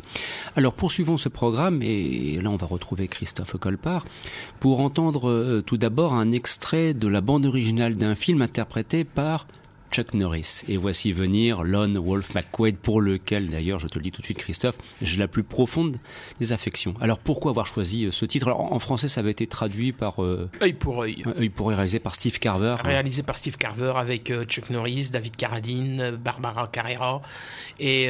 Alors 0.54 0.74
poursuivons 1.00 1.16
ce 1.16 1.30
programme 1.30 1.80
et 1.82 2.38
là 2.42 2.50
on 2.50 2.56
va 2.56 2.66
retrouver 2.66 3.08
Christophe 3.08 3.56
Colpart 3.56 4.04
pour 4.60 4.82
entendre 4.82 5.30
euh, 5.30 5.62
tout 5.64 5.78
d'abord 5.78 6.12
un 6.12 6.30
extrait 6.30 6.92
de 6.92 7.08
la 7.08 7.22
bande 7.22 7.46
originale 7.46 7.94
d'un 7.96 8.14
film 8.14 8.42
interprété 8.42 9.04
par 9.04 9.46
Chuck 9.90 10.14
Norris. 10.14 10.62
Et 10.68 10.76
voici 10.76 11.12
venir 11.12 11.62
Lon 11.64 12.00
Wolf 12.00 12.34
McQuaid, 12.34 12.76
pour 12.76 13.00
lequel, 13.00 13.48
d'ailleurs, 13.48 13.78
je 13.78 13.88
te 13.88 13.98
le 13.98 14.04
dis 14.04 14.12
tout 14.12 14.20
de 14.20 14.26
suite, 14.26 14.38
Christophe, 14.38 14.78
j'ai 15.02 15.18
la 15.18 15.28
plus 15.28 15.42
profonde 15.42 15.98
des 16.38 16.52
affections. 16.52 16.94
Alors, 17.00 17.18
pourquoi 17.18 17.50
avoir 17.50 17.66
choisi 17.66 18.06
euh, 18.06 18.10
ce 18.10 18.24
titre? 18.24 18.48
Alors, 18.48 18.72
en 18.72 18.78
français, 18.78 19.08
ça 19.08 19.20
avait 19.20 19.30
été 19.30 19.46
traduit 19.46 19.92
par... 19.92 20.22
Euh, 20.22 20.48
œil 20.62 20.72
pour 20.72 21.02
œil. 21.02 21.22
œil 21.38 21.48
pour 21.48 21.70
œil, 21.70 21.76
réalisé 21.76 21.98
par 21.98 22.14
Steve 22.14 22.38
Carver. 22.38 22.76
Réalisé 22.84 23.22
par 23.22 23.36
Steve 23.36 23.56
Carver 23.56 23.92
avec 23.96 24.30
euh, 24.30 24.44
Chuck 24.44 24.70
Norris, 24.70 25.10
David 25.10 25.36
Carradine, 25.36 26.12
Barbara 26.12 26.66
Carrera. 26.68 27.22
Et 27.78 28.08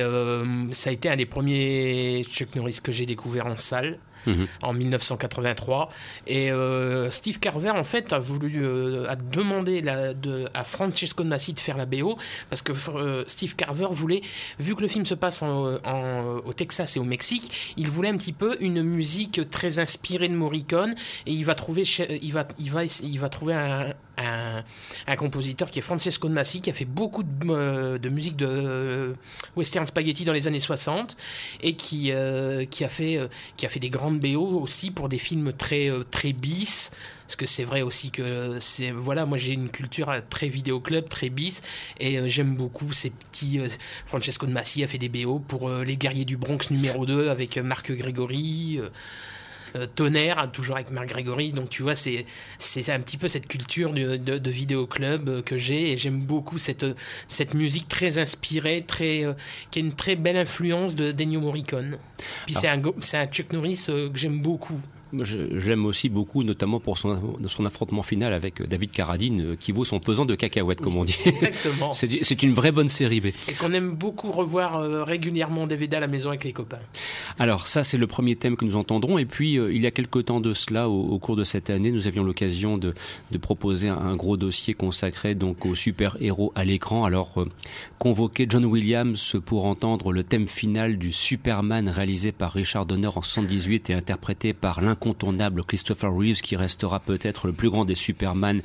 ça 0.73 0.91
a 0.91 0.93
été 0.93 1.09
un 1.09 1.17
des 1.17 1.27
premiers 1.27 2.23
Chuck 2.25 2.55
Norris 2.57 2.81
que 2.83 2.93
j'ai 2.93 3.07
découvert 3.07 3.47
en 3.47 3.59
salle. 3.59 3.99
Mhm. 4.27 4.47
en 4.63 4.73
1983. 4.73 5.91
Et 6.27 6.51
euh, 6.53 7.11
Steve 7.11 7.39
Carver, 7.39 7.71
en 7.71 7.85
fait, 7.85 8.13
a 8.13 8.19
voulu 8.19 8.65
euh, 8.65 9.09
a 9.09 9.17
demandé 9.17 9.83
de, 9.83 10.47
à 10.55 10.65
Francesco 10.65 11.25
Massi 11.25 11.53
de 11.53 11.61
faire 11.61 11.77
la 11.77 11.87
BO 11.87 12.17
parce 12.49 12.63
que 12.63 12.73
euh, 12.95 13.25
Steve 13.27 13.57
Carver 13.57 13.89
voulait, 13.91 14.23
vu 14.59 14.75
que 14.75 14.83
le 14.83 14.89
film 14.89 15.07
se 15.07 15.15
passe 15.15 15.43
au 15.43 16.53
Texas 16.53 16.97
et 16.97 17.01
au 17.01 17.05
Mexique, 17.05 17.75
il 17.77 17.89
voulait 17.89 18.09
un 18.09 18.17
petit 18.17 18.33
peu 18.33 18.57
une 18.61 18.83
musique 18.83 19.49
très 19.51 19.79
inspirée 19.79 20.29
de 20.29 20.35
Morricone 20.35 20.95
et 21.27 21.33
il 21.33 21.45
va 21.45 21.55
trouver, 21.55 21.83
il 22.23 22.33
va, 22.33 22.47
il 22.59 22.71
va, 22.71 22.85
il 22.85 23.19
va 23.19 23.29
trouver 23.29 23.55
un, 23.55 23.95
un, 24.21 25.17
compositeur 25.17 25.71
qui 25.71 25.79
est 25.79 25.83
Francesco 25.83 26.29
de 26.29 26.33
Massi, 26.33 26.61
qui 26.61 26.71
a 26.71 26.73
fait 26.73 26.85
beaucoup 26.85 27.23
de, 27.23 27.31
euh, 27.49 28.11
musique 28.11 28.37
de 28.37 28.47
euh, 28.47 29.15
western 29.57 29.87
spaghetti 29.87 30.25
dans 30.25 30.33
les 30.33 30.49
années 30.49 30.61
60 30.61 31.17
et 31.63 31.75
qui, 31.75 32.13
euh, 32.13 32.65
qui, 32.65 32.85
a, 32.85 32.89
fait, 32.89 33.21
qui 33.57 33.67
a 33.67 33.69
fait 33.69 33.81
des 33.81 33.91
grandes 33.91 34.21
BO 34.21 34.61
aussi 34.61 34.91
pour 34.91 35.09
des 35.09 35.19
films 35.19 35.53
très, 35.53 35.91
très 36.11 36.33
bis. 36.33 36.91
Parce 37.27 37.37
que 37.37 37.47
c'est 37.47 37.65
vrai 37.65 37.83
aussi 37.83 38.11
que 38.11 38.59
c'est 38.59 38.91
voilà 38.91 39.25
moi 39.25 39.39
j'ai 39.39 39.53
une 39.53 39.69
culture 39.69 40.13
très 40.31 40.49
vidéoclub 40.49 41.09
très 41.09 41.29
bis 41.29 41.63
et 42.01 42.27
j'aime 42.27 42.57
beaucoup 42.57 42.93
ces 42.93 43.11
petits 43.11 43.61
Francesco 44.07 44.47
de 44.47 44.53
Massi 44.53 44.83
a 44.83 44.89
fait 44.89 44.99
des 44.99 45.09
BO 45.09 45.39
pour 45.39 45.71
les 45.71 45.97
guerriers 45.97 46.25
du 46.25 46.37
Bronx 46.37 46.59
numéro 46.73 47.07
2 47.07 47.29
avec 47.29 47.57
Marc 47.59 47.93
Grégory 47.93 48.81
tonnerre, 49.95 50.51
toujours 50.53 50.77
avec 50.77 50.91
Marc 50.91 51.09
Grégory. 51.09 51.53
Donc 51.53 51.71
tu 51.71 51.83
vois, 51.83 51.95
c'est 51.95 52.27
c'est 52.59 52.91
un 52.91 53.01
petit 53.01 53.17
peu 53.17 53.29
cette 53.29 53.47
culture 53.47 53.93
de, 53.93 54.17
de, 54.17 54.39
de 54.39 54.51
vidéoclub 54.51 55.29
euh, 55.29 55.43
que 55.43 55.57
j'ai 55.57 55.93
et 55.93 55.97
j'aime 55.97 56.21
beaucoup 56.21 56.59
cette 56.59 56.87
cette 57.29 57.55
musique 57.55 57.89
très 57.89 58.19
inspirée, 58.19 58.85
très 58.87 59.25
euh, 59.25 59.35
qui 59.71 59.79
a 59.79 59.83
une 59.83 59.95
très 59.95 60.17
belle 60.17 60.37
influence 60.37 60.95
de 60.97 61.13
Dennio 61.13 61.41
Morricone. 61.41 61.99
Puis 62.47 62.55
c'est 62.55 62.69
un 62.69 62.81
c'est 63.01 63.19
un 63.19 63.27
Chuck 63.27 63.53
Norris 63.53 63.85
que 63.87 64.11
j'aime 64.15 64.41
beaucoup. 64.41 64.81
J'aime 65.13 65.87
aussi 65.87 66.09
beaucoup, 66.09 66.45
notamment 66.45 66.79
pour 66.79 66.97
son, 66.97 67.37
son, 67.47 67.65
affrontement 67.65 68.03
final 68.03 68.33
avec 68.33 68.63
David 68.63 68.93
Carradine, 68.93 69.53
euh, 69.53 69.57
qui 69.59 69.73
vaut 69.73 69.85
son 69.85 69.99
pesant 69.99 70.25
de 70.25 70.35
cacahuètes, 70.35 70.81
comme 70.81 70.97
on 70.97 71.05
dit. 71.05 71.17
Exactement. 71.25 71.93
C'est 71.93 72.43
une 72.43 72.53
vraie 72.53 72.73
bonne 72.73 72.89
série 72.89 73.21
B. 73.21 73.27
Et 73.27 73.55
qu'on 73.59 73.73
aime 73.73 73.93
beaucoup 73.93 74.31
revoir 74.31 74.77
euh, 74.77 75.03
régulièrement 75.03 75.67
DVD 75.67 75.97
à 75.97 76.01
la 76.01 76.07
maison 76.07 76.29
avec 76.29 76.45
les 76.45 76.53
copains. 76.53 76.79
Alors, 77.39 77.67
ça, 77.67 77.83
c'est 77.83 77.99
le 77.99 78.07
premier 78.07 78.37
thème 78.37 78.57
que 78.57 78.65
nous 78.65 78.77
entendrons. 78.77 79.19
Et 79.19 79.25
puis, 79.25 79.59
euh, 79.59 79.73
il 79.73 79.83
y 79.83 79.87
a 79.87 79.91
quelque 79.91 80.21
temps 80.21 80.41
de 80.41 80.53
cela, 80.53 80.89
au, 80.89 81.19
cours 81.19 81.37
de 81.37 81.45
cette 81.45 81.71
année, 81.71 81.91
nous 81.91 82.07
avions 82.07 82.23
l'occasion 82.23 82.79
de, 82.79 82.95
de, 83.31 83.39
proposer 83.39 83.89
un, 83.89 84.17
gros 84.17 84.37
dossier 84.37 84.75
consacré 84.75 85.35
donc 85.35 85.67
aux 85.67 85.75
super-héros 85.75 86.53
à 86.55 86.65
l'écran. 86.65 87.05
Alors, 87.05 87.45
convoquer 87.99 88.47
John 88.49 88.65
Williams 88.65 89.37
pour 89.45 89.67
entendre 89.67 90.13
le 90.13 90.23
thème 90.23 90.47
final 90.47 90.99
du 90.99 91.11
Superman 91.11 91.89
réalisé 91.89 92.33
par 92.33 92.53
Richard 92.53 92.87
Donner 92.87 93.09
en 93.09 93.23
78 93.23 93.91
et 93.91 93.95
interprété 93.95 94.53
par 94.53 94.81
l'un 94.81 94.95
incontournable 95.01 95.65
Christopher 95.65 96.15
Reeves 96.15 96.43
qui 96.43 96.57
restera 96.57 97.01
peut-être 97.01 97.47
le 97.47 97.55
plus 97.55 97.71
grand 97.71 97.87
des 97.87 97.95
Superman, 97.95 98.61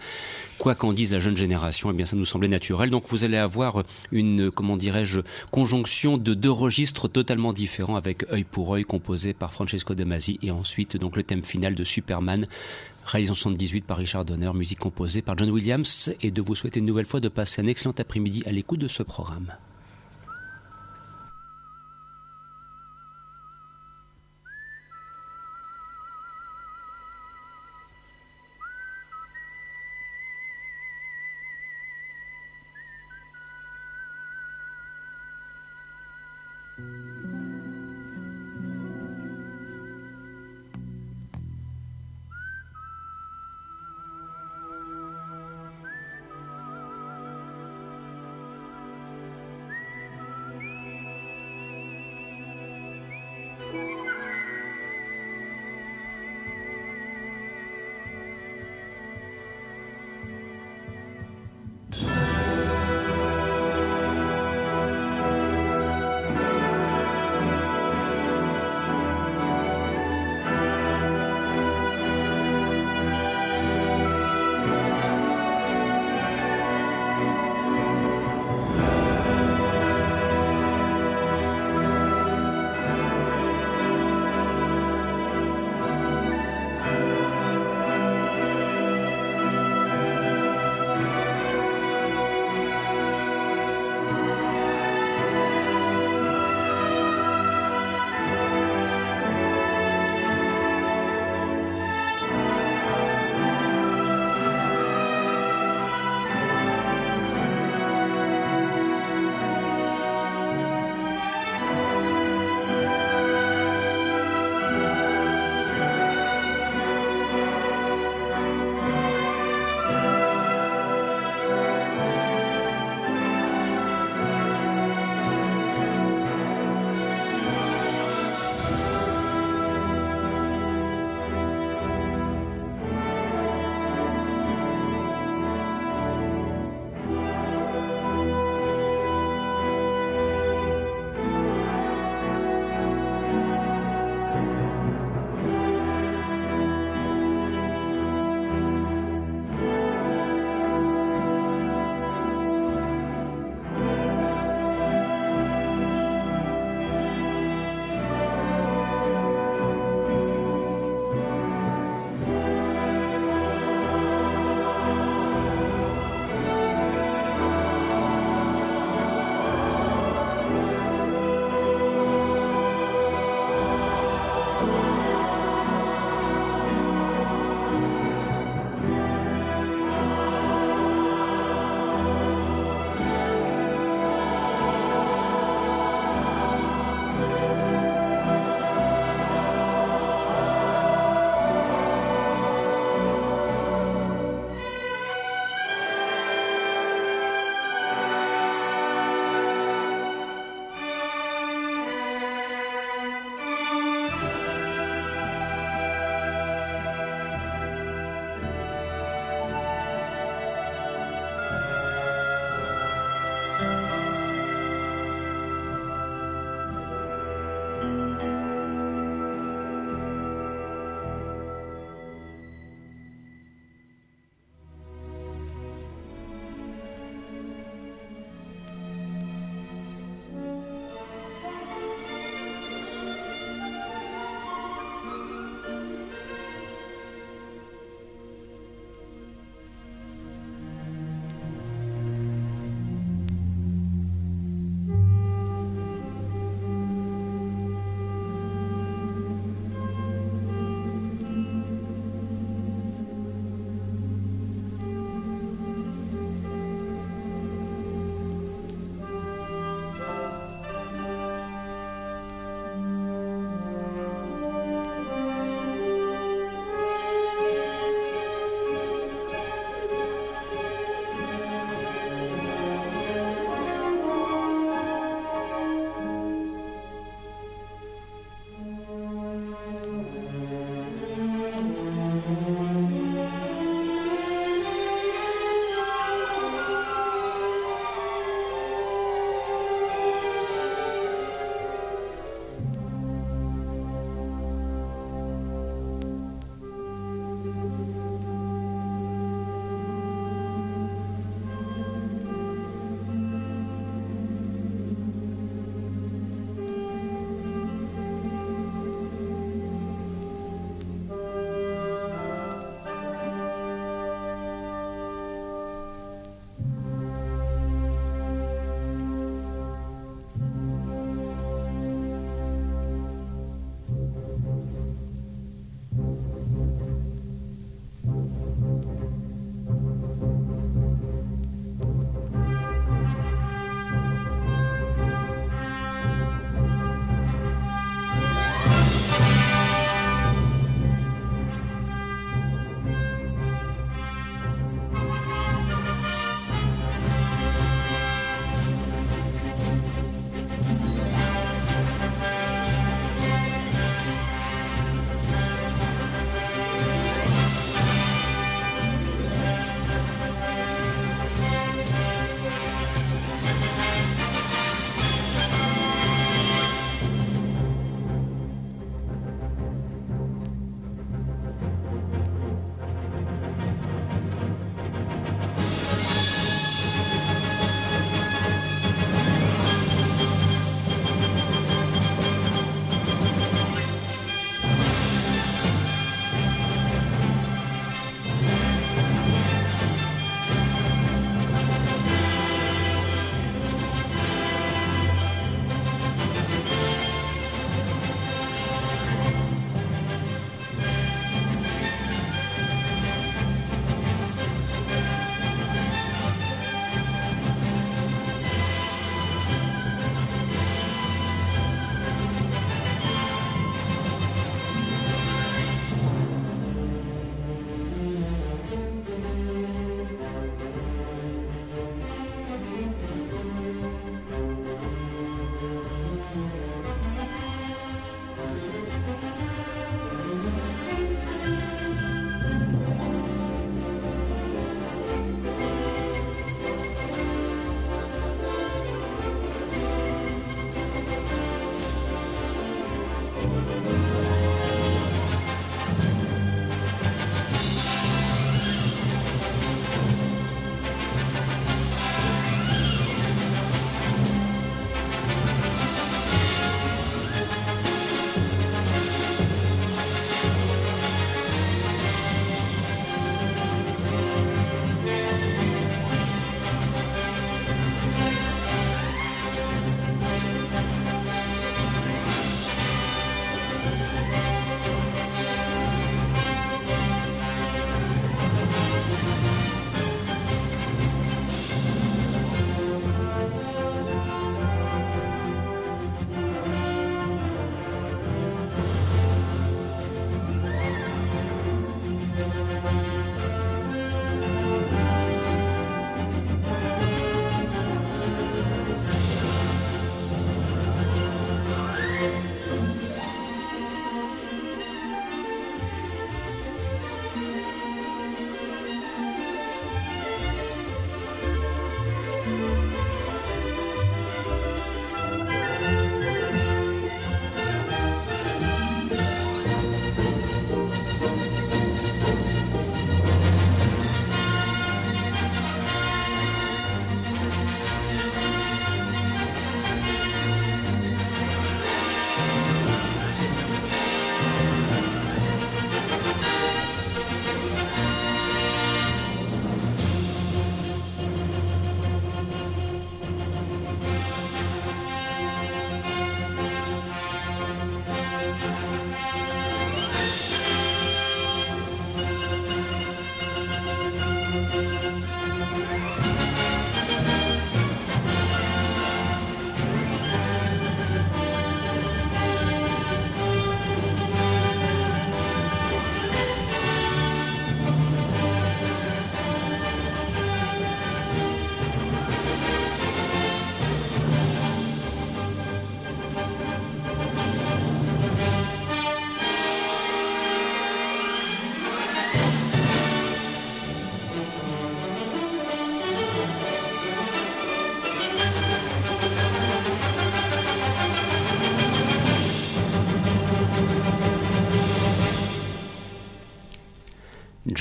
quoi 0.57 0.75
qu'en 0.75 0.91
dise 0.91 1.13
la 1.13 1.19
jeune 1.19 1.37
génération, 1.37 1.91
eh 1.91 1.93
bien 1.93 2.05
ça 2.05 2.17
nous 2.17 2.25
semblait 2.25 2.49
naturel. 2.49 2.89
Donc 2.89 3.05
vous 3.07 3.23
allez 3.23 3.37
avoir 3.37 3.83
une, 4.11 4.51
comment 4.51 4.75
dirais-je, 4.75 5.21
conjonction 5.51 6.17
de 6.17 6.33
deux 6.33 6.51
registres 6.51 7.07
totalement 7.07 7.53
différents 7.53 7.95
avec 7.95 8.29
œil 8.31 8.43
pour 8.43 8.73
œil 8.73 8.83
composé 8.83 9.33
par 9.33 9.53
Francesco 9.53 9.95
De 9.95 10.03
Masi 10.03 10.37
et 10.41 10.51
ensuite 10.51 10.97
donc 10.97 11.15
le 11.15 11.23
thème 11.23 11.43
final 11.43 11.73
de 11.73 11.83
Superman 11.85 12.45
réalisé 13.05 13.31
en 13.31 13.35
78 13.35 13.85
par 13.85 13.97
Richard 13.97 14.25
Donner, 14.25 14.51
musique 14.53 14.79
composée 14.79 15.21
par 15.21 15.37
John 15.37 15.49
Williams 15.51 16.13
et 16.21 16.31
de 16.31 16.41
vous 16.41 16.55
souhaiter 16.55 16.79
une 16.79 16.85
nouvelle 16.85 17.05
fois 17.05 17.21
de 17.21 17.29
passer 17.29 17.61
un 17.61 17.67
excellent 17.67 17.93
après-midi 17.97 18.43
à 18.45 18.51
l'écoute 18.51 18.79
de 18.79 18.87
ce 18.87 19.03
programme. 19.03 19.53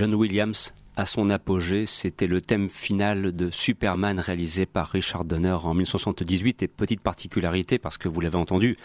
John 0.05 0.15
Williams 0.17 0.75
à 0.97 1.07
son 1.07 1.31
apogée, 1.31 1.87
c'était 1.87 2.27
le 2.27 2.43
thème 2.43 2.69
final 2.69 3.35
de 3.35 3.49
Superman 3.49 4.21
réalisé 4.21 4.67
par 4.67 4.89
Richard 4.89 5.25
Donner 5.25 5.57
en 5.65 5.73
1978 5.73 6.63
et 6.63 6.69
petite 6.69 7.01
particularité 7.01 7.79
parce 7.79 7.97
que 7.97 8.07
vous 8.07 8.21
l'avez 8.21 8.37
entendu, 8.37 8.77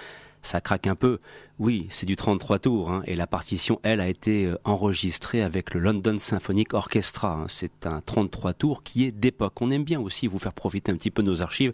ça 0.41 0.61
craque 0.61 0.87
un 0.87 0.95
peu. 0.95 1.19
Oui, 1.59 1.87
c'est 1.89 2.05
du 2.05 2.15
33 2.15 2.59
tours, 2.59 2.89
hein, 2.89 3.03
et 3.05 3.17
la 3.17 3.27
partition, 3.27 3.81
elle, 3.83 3.99
a 3.99 4.07
été 4.07 4.45
euh, 4.45 4.57
enregistrée 4.63 5.41
avec 5.41 5.73
le 5.73 5.81
London 5.81 6.17
Symphonic 6.17 6.73
Orchestra. 6.73 7.33
Hein. 7.33 7.45
C'est 7.49 7.85
un 7.85 7.99
33 7.99 8.53
tours 8.53 8.81
qui 8.81 9.03
est 9.03 9.11
d'époque. 9.11 9.61
On 9.61 9.69
aime 9.69 9.83
bien 9.83 9.99
aussi 9.99 10.27
vous 10.27 10.39
faire 10.39 10.53
profiter 10.53 10.89
un 10.89 10.95
petit 10.95 11.11
peu 11.11 11.21
de 11.21 11.27
nos 11.27 11.43
archives 11.43 11.73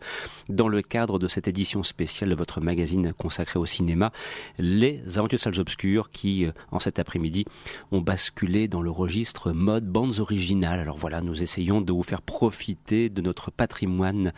dans 0.49 0.69
le 0.69 0.81
cadre 0.81 1.19
de 1.19 1.27
cette 1.27 1.47
édition 1.47 1.83
spéciale 1.83 2.31
de 2.31 2.35
votre 2.35 2.61
magazine 2.61 3.13
consacré 3.13 3.59
au 3.59 3.67
cinéma, 3.67 4.11
Les 4.57 5.19
Aventures 5.19 5.39
Salles 5.39 5.59
Obscures, 5.59 6.09
qui, 6.09 6.47
euh, 6.47 6.51
en 6.71 6.79
cet 6.79 6.97
après-midi, 6.97 7.45
ont 7.91 8.01
basculé 8.01 8.67
dans 8.67 8.81
le 8.81 8.89
registre 8.89 9.51
mode 9.51 9.85
bandes 9.85 10.19
originales. 10.19 10.79
Alors 10.79 10.97
voilà, 10.97 11.21
nous 11.21 11.43
essayons 11.43 11.79
de 11.81 11.93
vous 11.93 12.01
faire 12.01 12.23
profiter 12.23 13.09
de 13.09 13.21
notre 13.21 13.51
patrimoine 13.51 14.33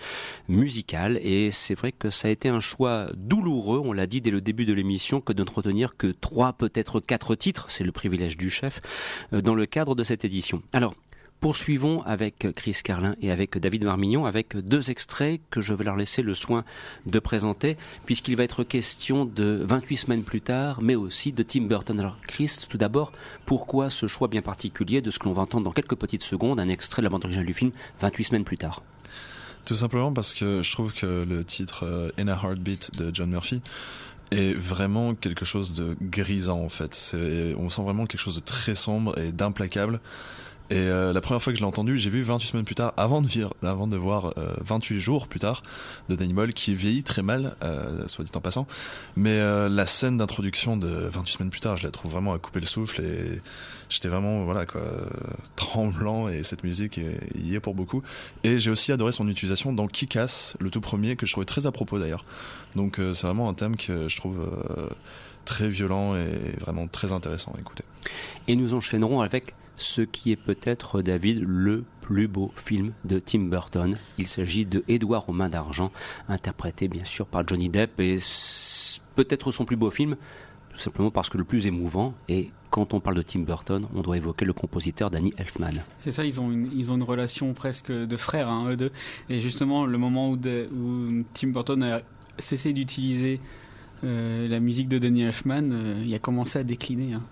musical, 0.50 1.18
et 1.24 1.52
c'est 1.52 1.76
vrai 1.76 1.94
que 1.94 2.10
ça 2.10 2.28
a 2.28 2.32
été 2.32 2.50
un 2.50 2.60
choix 2.60 3.08
douloureux, 3.16 3.82
on 3.82 3.94
l'a 3.94 4.08
dit 4.08 4.20
dès 4.20 4.32
le 4.32 4.42
début 4.42 4.66
de 4.66 4.74
l'émission, 4.74 5.22
que 5.22 5.37
de 5.38 5.44
ne 5.44 5.50
retenir 5.50 5.96
que 5.96 6.08
trois, 6.08 6.52
peut-être 6.54 7.00
quatre 7.00 7.36
titres, 7.36 7.68
c'est 7.70 7.86
le 7.86 7.94
privilège 7.94 8.36
du 8.36 8.50
chef, 8.50 8.82
euh, 9.32 9.42
dans 9.42 9.56
le 9.56 9.66
cadre 9.66 9.96
de 9.96 10.04
cette 10.04 10.26
édition. 10.26 10.62
Alors, 10.74 10.94
Poursuivons 11.40 12.02
avec 12.02 12.48
Chris 12.56 12.80
Carlin 12.84 13.16
et 13.22 13.30
avec 13.30 13.60
David 13.60 13.84
Marmignon 13.84 14.26
avec 14.26 14.58
deux 14.58 14.90
extraits 14.90 15.40
que 15.52 15.62
je 15.62 15.76
vais 15.76 15.84
leur 15.84 15.96
laisser 15.96 16.24
le 16.24 16.34
soin 16.34 16.66
de 17.06 17.20
présenter 17.20 17.78
puisqu'il 18.08 18.36
va 18.36 18.44
être 18.44 18.64
question 18.64 19.24
de 19.24 19.64
28 19.64 19.96
semaines 19.98 20.24
plus 20.24 20.42
tard 20.42 20.82
mais 20.82 20.96
aussi 20.96 21.32
de 21.32 21.44
Tim 21.44 21.66
Burton. 21.66 22.00
Alors 22.00 22.18
Chris, 22.26 22.66
tout 22.68 22.80
d'abord, 22.80 23.12
pourquoi 23.46 23.92
ce 23.92 24.08
choix 24.08 24.28
bien 24.28 24.42
particulier 24.42 25.02
de 25.02 25.12
ce 25.12 25.20
que 25.20 25.26
l'on 25.26 25.34
va 25.34 25.44
entendre 25.44 25.66
dans 25.66 25.72
quelques 25.72 25.96
petites 25.96 26.24
secondes, 26.24 26.60
un 26.60 26.70
extrait 26.70 27.04
de 27.04 27.06
la 27.06 27.12
bande 27.12 27.24
originale 27.24 27.46
du 27.46 27.54
film 27.54 27.72
28 28.02 28.24
semaines 28.24 28.44
plus 28.44 28.58
tard? 28.58 28.82
Tout 29.64 29.76
simplement 29.76 30.12
parce 30.12 30.34
que 30.34 30.64
je 30.64 30.72
trouve 30.72 30.92
que 30.92 31.24
le 31.24 31.44
titre 31.44 31.84
euh, 31.84 32.10
In 32.18 32.30
a 32.30 32.36
Heartbeat 32.42 32.98
de 32.98 33.12
John 33.14 33.30
Murphy 33.30 33.62
est 34.32 34.54
vraiment 34.54 35.16
quelque 35.16 35.46
chose 35.46 35.74
de 35.74 35.96
grisant 36.02 36.60
en 36.60 36.70
fait. 36.70 37.16
On 37.58 37.70
sent 37.70 37.82
vraiment 37.82 38.06
quelque 38.06 38.20
chose 38.20 38.36
de 38.36 38.42
très 38.42 38.76
sombre 38.76 39.18
et 39.20 39.32
d'implacable. 39.32 40.00
Et 40.70 40.76
euh, 40.76 41.14
la 41.14 41.22
première 41.22 41.42
fois 41.42 41.54
que 41.54 41.58
je 41.58 41.64
l'ai 41.64 41.68
entendu, 41.68 41.98
j'ai 41.98 42.10
vu 42.10 42.22
28 42.22 42.48
semaines 42.48 42.66
plus 42.66 42.76
tard, 42.76 42.94
avant 42.98 43.22
de, 43.22 43.98
voir 43.98 44.34
28 44.66 44.96
euh, 44.96 45.00
jours 45.00 45.28
plus 45.28 45.40
tard, 45.40 45.64
de 46.10 46.16
Danny 46.16 46.34
Boyle, 46.34 46.54
qui 46.54 46.76
vieillit 46.76 47.04
très 47.04 47.22
mal, 47.22 47.56
euh, 47.64 48.06
soit 48.08 48.26
dit 48.26 48.32
en 48.36 48.42
passant. 48.42 48.68
Mais 49.16 49.38
la 49.70 49.86
scène 49.86 50.18
d'introduction 50.18 50.76
de 50.76 50.88
28 50.88 51.32
semaines 51.32 51.50
plus 51.50 51.62
tard, 51.62 51.78
je 51.78 51.84
la 51.84 51.92
trouve 51.92 52.12
vraiment 52.12 52.34
à 52.34 52.40
couper 52.40 52.60
le 52.60 52.66
souffle 52.66 53.02
et 53.02 53.42
j'étais 53.90 54.10
vraiment 54.10 54.44
voilà 54.44 54.66
quoi 54.66 54.82
tremblant 55.56 56.28
et 56.28 56.44
cette 56.44 56.64
musique 56.64 57.00
y 57.36 57.56
est 57.56 57.60
pour 57.60 57.74
beaucoup. 57.74 58.04
Et 58.44 58.60
j'ai 58.60 58.72
aussi 58.72 58.92
adoré 58.92 59.12
son 59.12 59.28
utilisation 59.30 59.72
dans 59.72 59.88
Kick-Ass, 59.88 60.58
le 60.60 60.70
tout 60.70 60.82
premier, 60.82 61.16
que 61.16 61.26
je 61.26 61.32
trouvais 61.32 61.46
très 61.46 61.66
à 61.66 61.72
propos 61.72 62.00
d'ailleurs. 62.00 62.26
Donc 62.76 63.00
c'est 63.14 63.26
vraiment 63.26 63.50
un 63.50 63.54
thème 63.54 63.78
que 63.78 64.08
je 64.08 64.18
trouve 64.18 64.46
très 65.46 65.70
violent 65.70 66.16
et 66.16 66.56
vraiment 66.60 66.88
très 66.88 67.14
intéressant 67.14 67.54
à 67.58 67.60
écouter. 67.60 67.84
Et 68.50 68.56
nous 68.56 68.74
enchaînerons 68.74 69.22
avec 69.22 69.54
ce 69.78 70.02
qui 70.02 70.32
est 70.32 70.36
peut-être, 70.36 71.02
David, 71.02 71.44
le 71.48 71.86
plus 72.02 72.28
beau 72.28 72.52
film 72.56 72.94
de 73.06 73.20
Tim 73.20 73.42
Burton. 73.42 73.98
Il 74.18 74.28
s'agit 74.28 74.66
de 74.66 74.84
Édouard 74.88 75.30
aux 75.30 75.34
mains 75.34 75.50
d'argent, 75.50 75.92
interprété 76.28 76.88
bien 76.88 77.04
sûr 77.04 77.26
par 77.26 77.48
Johnny 77.48 77.70
Depp, 77.70 78.00
et 78.00 78.18
peut-être 79.16 79.52
son 79.52 79.66
plus 79.66 79.76
beau 79.76 79.92
film, 79.92 80.18
tout 80.72 80.80
simplement 80.80 81.12
parce 81.12 81.30
que 81.30 81.38
le 81.38 81.44
plus 81.44 81.68
émouvant, 81.68 82.14
et 82.28 82.52
quand 82.70 82.94
on 82.94 83.00
parle 83.00 83.16
de 83.16 83.22
Tim 83.22 83.42
Burton, 83.42 83.88
on 83.96 84.02
doit 84.02 84.18
évoquer 84.18 84.46
le 84.46 84.54
compositeur 84.54 85.10
Danny 85.10 85.34
Elfman. 85.38 85.84
C'est 86.00 86.12
ça, 86.12 86.26
ils 86.26 86.42
ont, 86.42 86.52
une, 86.52 86.70
ils 86.76 86.92
ont 86.92 86.96
une 86.96 87.04
relation 87.04 87.54
presque 87.54 87.92
de 87.92 88.18
frères, 88.18 88.50
hein, 88.50 88.70
eux 88.70 88.76
deux. 88.76 88.92
Et 89.30 89.40
justement, 89.40 89.86
le 89.86 89.98
moment 89.98 90.30
où, 90.30 90.36
où 90.36 91.24
Tim 91.34 91.48
Burton 91.50 91.84
a 91.84 92.02
cessé 92.38 92.74
d'utiliser 92.74 93.40
euh, 94.04 94.48
la 94.48 94.60
musique 94.60 94.88
de 94.88 95.00
Danny 95.00 95.24
Elfman, 95.24 95.72
euh, 95.72 96.04
il 96.06 96.14
a 96.14 96.20
commencé 96.20 96.60
à 96.60 96.64
décliner. 96.64 97.14
Hein. 97.14 97.24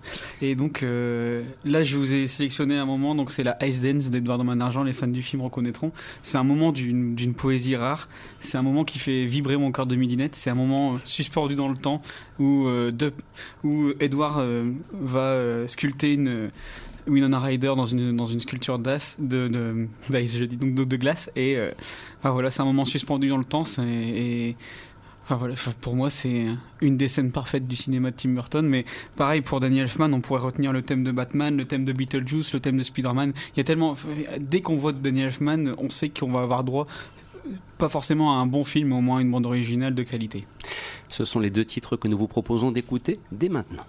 Et 0.42 0.56
donc 0.56 0.82
euh, 0.82 1.42
là, 1.64 1.82
je 1.82 1.96
vous 1.96 2.14
ai 2.14 2.26
sélectionné 2.26 2.76
un 2.76 2.86
moment, 2.86 3.14
donc 3.14 3.30
c'est 3.30 3.44
la 3.44 3.56
Ice 3.66 3.80
Dance 3.80 4.10
d'Edouard 4.10 4.40
Argent, 4.60 4.82
les 4.82 4.92
fans 4.92 5.06
du 5.06 5.22
film 5.22 5.42
reconnaîtront. 5.42 5.92
C'est 6.22 6.38
un 6.38 6.44
moment 6.44 6.72
d'une 6.72 7.34
poésie 7.34 7.76
rare, 7.76 8.08
c'est 8.40 8.58
un 8.58 8.62
moment 8.62 8.84
qui 8.84 8.98
fait 8.98 9.26
vibrer 9.26 9.56
mon 9.56 9.70
cœur 9.70 9.86
de 9.86 9.94
millinette, 9.94 10.34
c'est 10.34 10.50
un 10.50 10.54
moment 10.54 10.96
suspendu 11.04 11.54
dans 11.54 11.68
le 11.68 11.76
temps 11.76 12.02
où, 12.38 12.66
de, 12.66 13.12
où 13.62 13.90
Edward 14.00 14.44
va 14.92 15.66
sculpter 15.66 16.14
une... 16.14 16.50
Winona 17.08 17.38
Ryder 17.38 17.74
dans 17.76 17.84
une, 17.84 18.40
sculpture 18.40 18.80
d'ice, 18.80 19.14
de, 19.20 19.46
de, 19.46 19.86
je 20.10 20.44
dis, 20.44 20.56
donc 20.56 20.74
de, 20.74 20.96
glace. 20.96 21.30
Et 21.36 21.56
voilà, 22.24 22.50
c'est 22.50 22.62
un 22.62 22.64
moment 22.64 22.84
suspendu 22.84 23.28
dans 23.28 23.38
le 23.38 23.44
temps. 23.44 23.62
Et, 23.78 24.56
pour 25.80 25.96
moi, 25.96 26.10
c'est 26.10 26.46
une 26.80 26.96
des 26.96 27.08
scènes 27.08 27.32
parfaites 27.32 27.66
du 27.66 27.76
cinéma 27.76 28.10
de 28.10 28.16
Tim 28.16 28.30
Burton. 28.30 28.66
Mais 28.66 28.84
pareil, 29.16 29.40
pour 29.40 29.60
Daniel 29.60 29.84
Elfman, 29.84 30.12
on 30.12 30.20
pourrait 30.20 30.40
retenir 30.40 30.72
le 30.72 30.82
thème 30.82 31.04
de 31.04 31.12
Batman, 31.12 31.56
le 31.56 31.64
thème 31.64 31.84
de 31.84 31.92
Beetlejuice, 31.92 32.52
le 32.52 32.60
thème 32.60 32.76
de 32.78 32.82
Spider-Man. 32.82 33.32
Il 33.54 33.58
y 33.58 33.60
a 33.60 33.64
tellement. 33.64 33.96
Dès 34.38 34.60
qu'on 34.60 34.76
voit 34.76 34.92
Daniel 34.92 35.26
Elfman, 35.26 35.74
on 35.78 35.90
sait 35.90 36.08
qu'on 36.08 36.30
va 36.30 36.42
avoir 36.42 36.64
droit, 36.64 36.86
pas 37.78 37.88
forcément 37.88 38.38
à 38.38 38.40
un 38.40 38.46
bon 38.46 38.64
film, 38.64 38.88
mais 38.88 38.96
au 38.96 39.00
moins 39.00 39.18
à 39.18 39.20
une 39.22 39.30
bande 39.30 39.46
originale 39.46 39.94
de 39.94 40.02
qualité. 40.02 40.44
Ce 41.08 41.24
sont 41.24 41.40
les 41.40 41.50
deux 41.50 41.64
titres 41.64 41.96
que 41.96 42.08
nous 42.08 42.18
vous 42.18 42.28
proposons 42.28 42.70
d'écouter 42.72 43.20
dès 43.32 43.48
maintenant. 43.48 43.84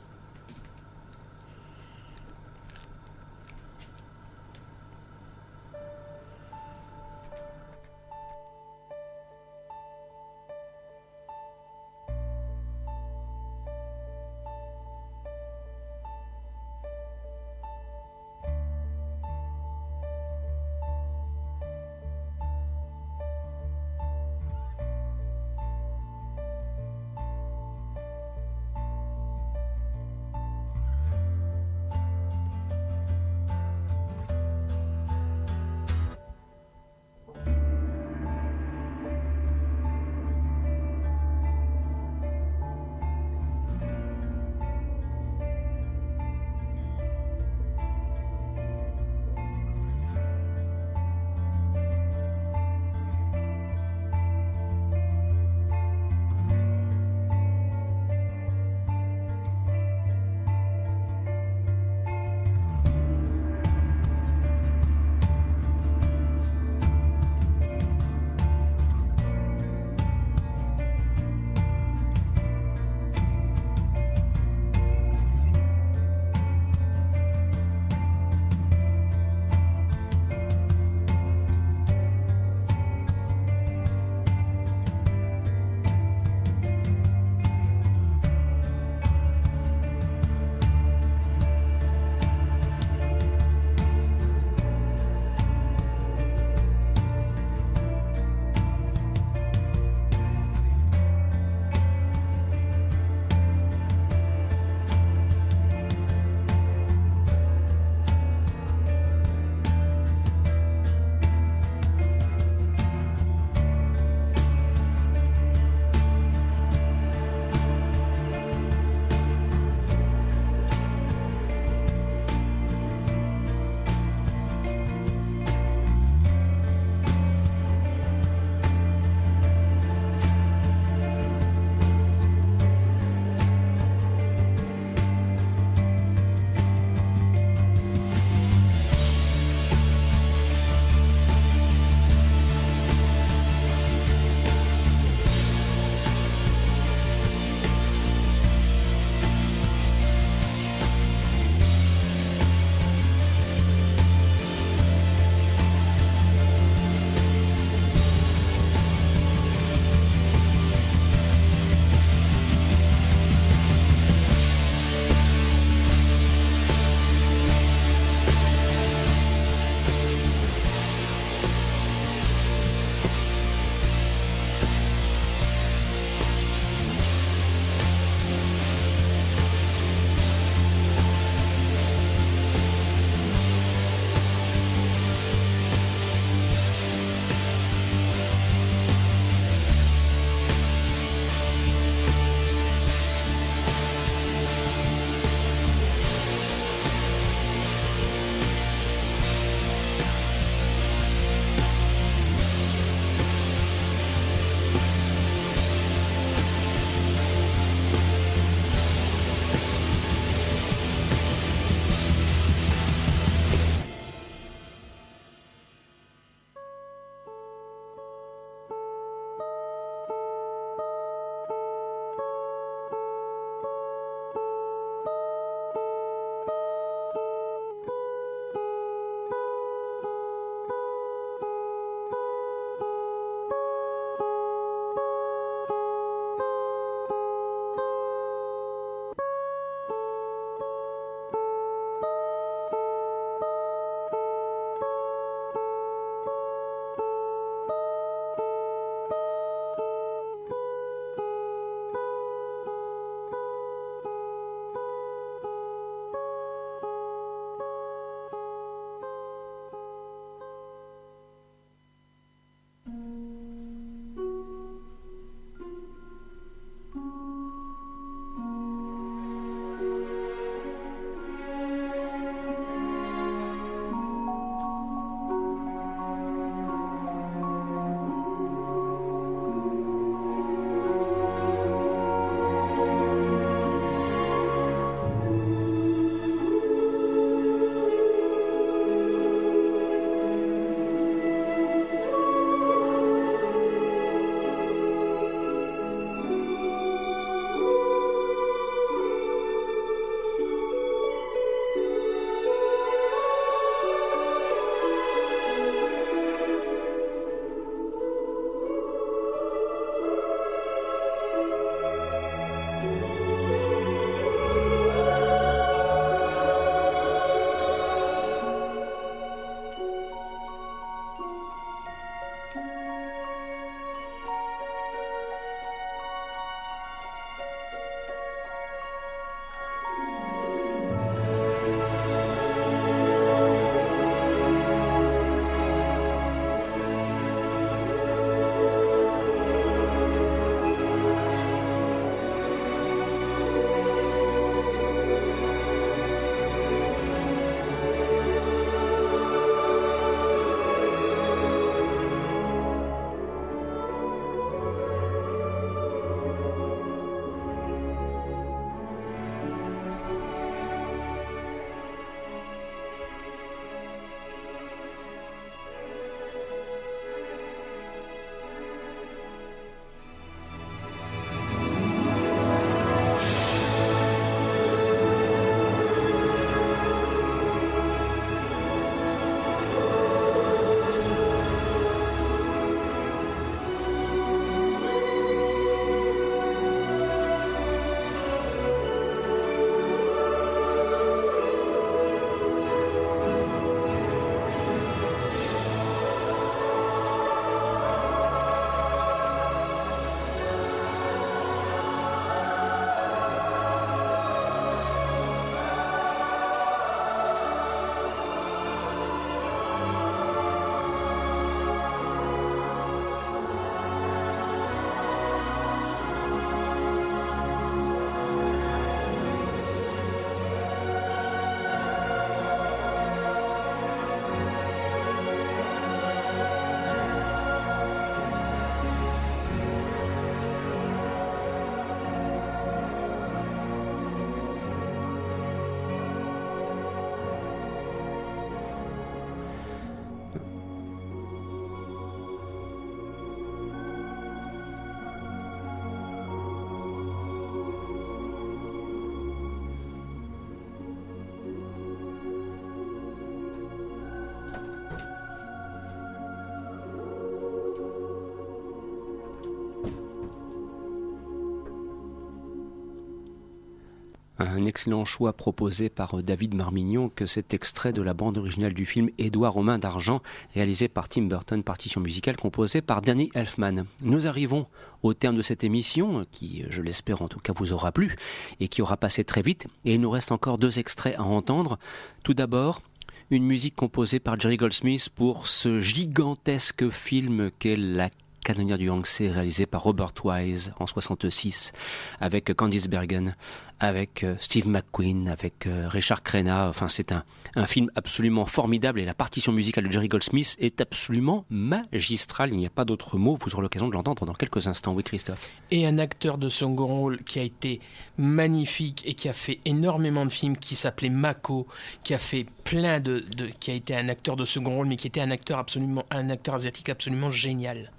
Un 464.57 464.65
excellent 464.65 465.05
choix 465.05 465.33
proposé 465.33 465.87
par 465.87 466.23
David 466.23 466.55
Marmignon 466.55 467.09
que 467.09 467.27
cet 467.27 467.53
extrait 467.53 467.93
de 467.93 468.01
la 468.01 468.15
bande 468.15 468.39
originale 468.39 468.73
du 468.73 468.87
film 468.87 469.11
Édouard 469.19 469.53
Romain 469.53 469.77
d'Argent, 469.77 470.23
réalisé 470.55 470.87
par 470.87 471.07
Tim 471.07 471.25
Burton, 471.25 471.61
partition 471.61 472.01
musicale 472.01 472.37
composée 472.37 472.81
par 472.81 473.03
Danny 473.03 473.29
Elfman. 473.35 473.85
Nous 474.01 474.25
arrivons 474.25 474.65
au 475.03 475.13
terme 475.13 475.37
de 475.37 475.43
cette 475.43 475.63
émission, 475.63 476.25
qui, 476.31 476.65
je 476.71 476.81
l'espère 476.81 477.21
en 477.21 477.27
tout 477.27 477.39
cas, 477.39 477.53
vous 477.55 477.71
aura 477.71 477.91
plu 477.91 478.15
et 478.59 478.67
qui 478.67 478.81
aura 478.81 478.97
passé 478.97 479.23
très 479.23 479.43
vite. 479.43 479.67
Et 479.85 479.93
il 479.93 480.01
nous 480.01 480.09
reste 480.09 480.31
encore 480.31 480.57
deux 480.57 480.79
extraits 480.79 481.19
à 481.19 481.23
entendre. 481.23 481.77
Tout 482.23 482.33
d'abord, 482.33 482.81
une 483.29 483.43
musique 483.43 483.75
composée 483.75 484.19
par 484.19 484.39
Jerry 484.39 484.57
Goldsmith 484.57 485.09
pour 485.09 485.45
ce 485.45 485.79
gigantesque 485.81 486.89
film 486.89 487.51
qu'est 487.59 487.77
La 487.77 488.09
canonnière 488.47 488.77
du 488.77 488.85
Yangtze 488.85 489.19
réalisé 489.19 489.65
par 489.65 489.83
Robert 489.83 490.13
Wise 490.23 490.73
en 490.79 490.87
66 490.87 491.73
avec 492.21 492.53
Candice 492.53 492.87
Bergen 492.87 493.35
avec 493.79 494.23
euh, 494.23 494.35
Steve 494.39 494.67
McQueen, 494.67 495.27
avec 495.27 495.67
euh, 495.67 495.87
Richard 495.89 496.23
Crenna. 496.23 496.69
Enfin, 496.69 496.87
c'est 496.87 497.11
un, 497.11 497.23
film 497.65 497.91
absolument 497.95 498.45
formidable 498.45 498.99
et 498.99 499.05
la 499.05 499.13
partition 499.13 499.51
musicale 499.51 499.85
de 499.85 499.91
Jerry 499.91 500.07
Goldsmith 500.07 500.55
est 500.59 500.79
absolument 500.79 501.45
magistrale. 501.49 502.51
Il 502.51 502.57
n'y 502.57 502.65
a 502.65 502.71
pas 502.71 502.85
d'autre 502.85 503.17
mot. 503.17 503.37
Vous 503.41 503.53
aurez 503.53 503.63
l'occasion 503.63 503.89
de 503.89 503.93
l'entendre 503.93 504.25
dans 504.25 504.33
quelques 504.33 504.67
instants. 504.67 504.93
Oui, 504.93 505.03
Christophe. 505.03 505.51
Et 505.69 505.85
un 505.85 505.97
acteur 505.97 506.37
de 506.37 506.49
second 506.49 506.87
rôle 506.87 507.23
qui 507.23 507.39
a 507.39 507.43
été 507.43 507.81
magnifique 508.17 509.03
et 509.05 509.13
qui 509.13 509.27
a 509.27 509.33
fait 509.33 509.59
énormément 509.65 510.25
de 510.25 510.31
films, 510.31 510.57
qui 510.57 510.75
s'appelait 510.75 511.09
Mako, 511.09 511.67
qui 512.03 512.13
a 512.13 512.19
fait 512.19 512.45
plein 512.63 512.99
de, 513.01 513.25
qui 513.59 513.71
a 513.71 513.73
été 513.73 513.95
un 513.95 514.07
acteur 514.07 514.37
de 514.37 514.45
second 514.45 514.75
rôle, 514.75 514.87
mais 514.87 514.95
qui 514.95 515.07
était 515.07 515.21
un 515.21 515.31
acteur 515.31 515.59
absolument, 515.59 516.05
un 516.11 516.29
acteur 516.29 516.55
asiatique 516.55 516.89
absolument 516.89 517.31
génial. 517.31 517.91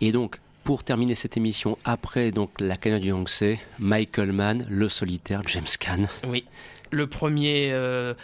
Et 0.00 0.12
donc, 0.12 0.38
pour 0.64 0.84
terminer 0.84 1.14
cette 1.14 1.36
émission, 1.36 1.76
après 1.84 2.30
donc 2.30 2.60
la 2.60 2.76
canne 2.76 3.00
du 3.00 3.08
Yangtze, 3.08 3.56
Michael 3.78 4.32
Mann, 4.32 4.66
Le 4.70 4.88
Solitaire, 4.88 5.42
James 5.46 5.64
Caan. 5.78 6.04
Oui, 6.28 6.44
le 6.92 7.06
premier, 7.08 7.70
euh, 7.72 8.14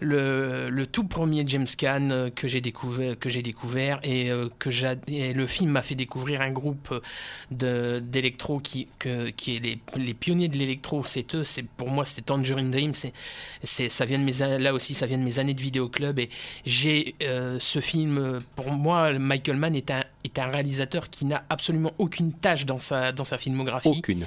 le, 0.00 0.84
tout 0.84 1.04
premier 1.04 1.44
James 1.46 1.66
Caan 1.76 2.10
euh, 2.10 2.30
que 2.30 2.46
j'ai 2.46 2.60
découvert, 2.60 3.18
que 3.18 3.28
j'ai 3.28 3.42
découvert 3.42 3.98
et 4.04 4.30
euh, 4.30 4.48
que 4.58 4.68
le 4.68 5.46
film 5.46 5.70
m'a 5.70 5.82
fait 5.82 5.94
découvrir 5.94 6.40
un 6.40 6.50
groupe 6.50 6.94
d'électro 7.50 8.60
qui 8.60 8.86
qui 9.36 9.56
est 9.56 9.80
les, 9.96 10.14
pionniers 10.14 10.48
de 10.48 10.58
l'électro. 10.58 11.02
C'est 11.04 11.34
eux. 11.34 11.42
C'est 11.42 11.64
pour 11.64 11.88
moi 11.88 12.04
c'était 12.04 12.22
Tangerine 12.22 12.70
Dream. 12.70 12.92
C'est 13.62 13.88
ça 13.88 14.04
vient 14.04 14.18
de 14.18 14.24
mes 14.24 14.58
là 14.58 14.72
aussi 14.72 14.94
ça 14.94 15.06
vient 15.06 15.18
de 15.18 15.24
mes 15.24 15.38
années 15.38 15.54
de 15.54 15.60
vidéo 15.60 15.88
club 15.88 16.18
et 16.18 16.28
j'ai 16.64 17.16
ce 17.20 17.80
film 17.80 18.40
pour 18.54 18.70
moi 18.70 19.12
Michael 19.14 19.56
Mann 19.56 19.74
est 19.74 19.90
un 19.90 20.04
est 20.24 20.38
un 20.38 20.46
réalisateur 20.46 21.10
qui 21.10 21.24
n'a 21.24 21.44
absolument 21.48 21.92
aucune 21.98 22.32
tâche 22.32 22.66
dans 22.66 22.78
sa, 22.78 23.12
dans 23.12 23.24
sa 23.24 23.38
filmographie. 23.38 23.88
Aucune. 23.88 24.26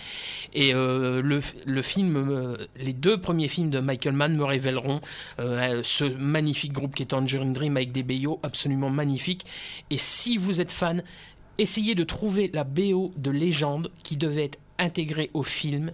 Et 0.53 0.73
euh, 0.73 1.21
le, 1.21 1.41
le, 1.65 1.81
film, 1.81 2.15
euh, 2.15 2.57
les 2.77 2.93
deux 2.93 3.19
premiers 3.19 3.47
films 3.47 3.69
de 3.69 3.79
Michael 3.79 4.13
Mann 4.13 4.35
me 4.35 4.43
révéleront 4.43 5.01
euh, 5.39 5.81
ce 5.83 6.03
magnifique 6.03 6.73
groupe 6.73 6.95
qui 6.95 7.03
est 7.03 7.07
Tangerine 7.07 7.53
Dream 7.53 7.77
avec 7.77 7.91
des 7.91 8.03
BO 8.03 8.39
absolument 8.43 8.89
magnifiques. 8.89 9.45
Et 9.89 9.97
si 9.97 10.37
vous 10.37 10.61
êtes 10.61 10.71
fan, 10.71 11.03
essayez 11.57 11.95
de 11.95 12.03
trouver 12.03 12.49
la 12.53 12.63
BO 12.63 13.13
de 13.17 13.31
légende 13.31 13.91
qui 14.03 14.17
devait 14.17 14.45
être 14.45 14.59
intégrée 14.77 15.29
au 15.33 15.43
film 15.43 15.91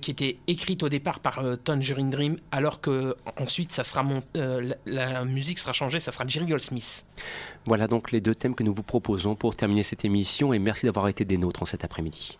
qui 0.00 0.10
était 0.10 0.36
écrite 0.46 0.82
au 0.82 0.88
départ 0.88 1.20
par 1.20 1.38
euh, 1.38 1.56
Tangerine 1.56 2.10
Dream, 2.10 2.38
alors 2.50 2.80
que 2.80 3.16
ensuite 3.36 3.72
ça 3.72 3.84
sera 3.84 4.04
euh, 4.36 4.74
la, 4.86 5.12
la, 5.12 5.24
musique 5.24 5.58
sera 5.58 5.72
changée, 5.72 6.00
ça 6.00 6.12
sera 6.12 6.26
Jerry 6.26 6.46
Goldsmith. 6.46 7.06
Voilà 7.66 7.88
donc 7.88 8.12
les 8.12 8.20
deux 8.20 8.34
thèmes 8.34 8.54
que 8.54 8.62
nous 8.62 8.74
vous 8.74 8.82
proposons 8.82 9.34
pour 9.34 9.56
terminer 9.56 9.82
cette 9.82 10.04
émission 10.04 10.52
et 10.52 10.58
merci 10.58 10.86
d'avoir 10.86 11.08
été 11.08 11.24
des 11.24 11.38
nôtres 11.38 11.62
en 11.62 11.66
cet 11.66 11.84
après-midi. 11.84 12.36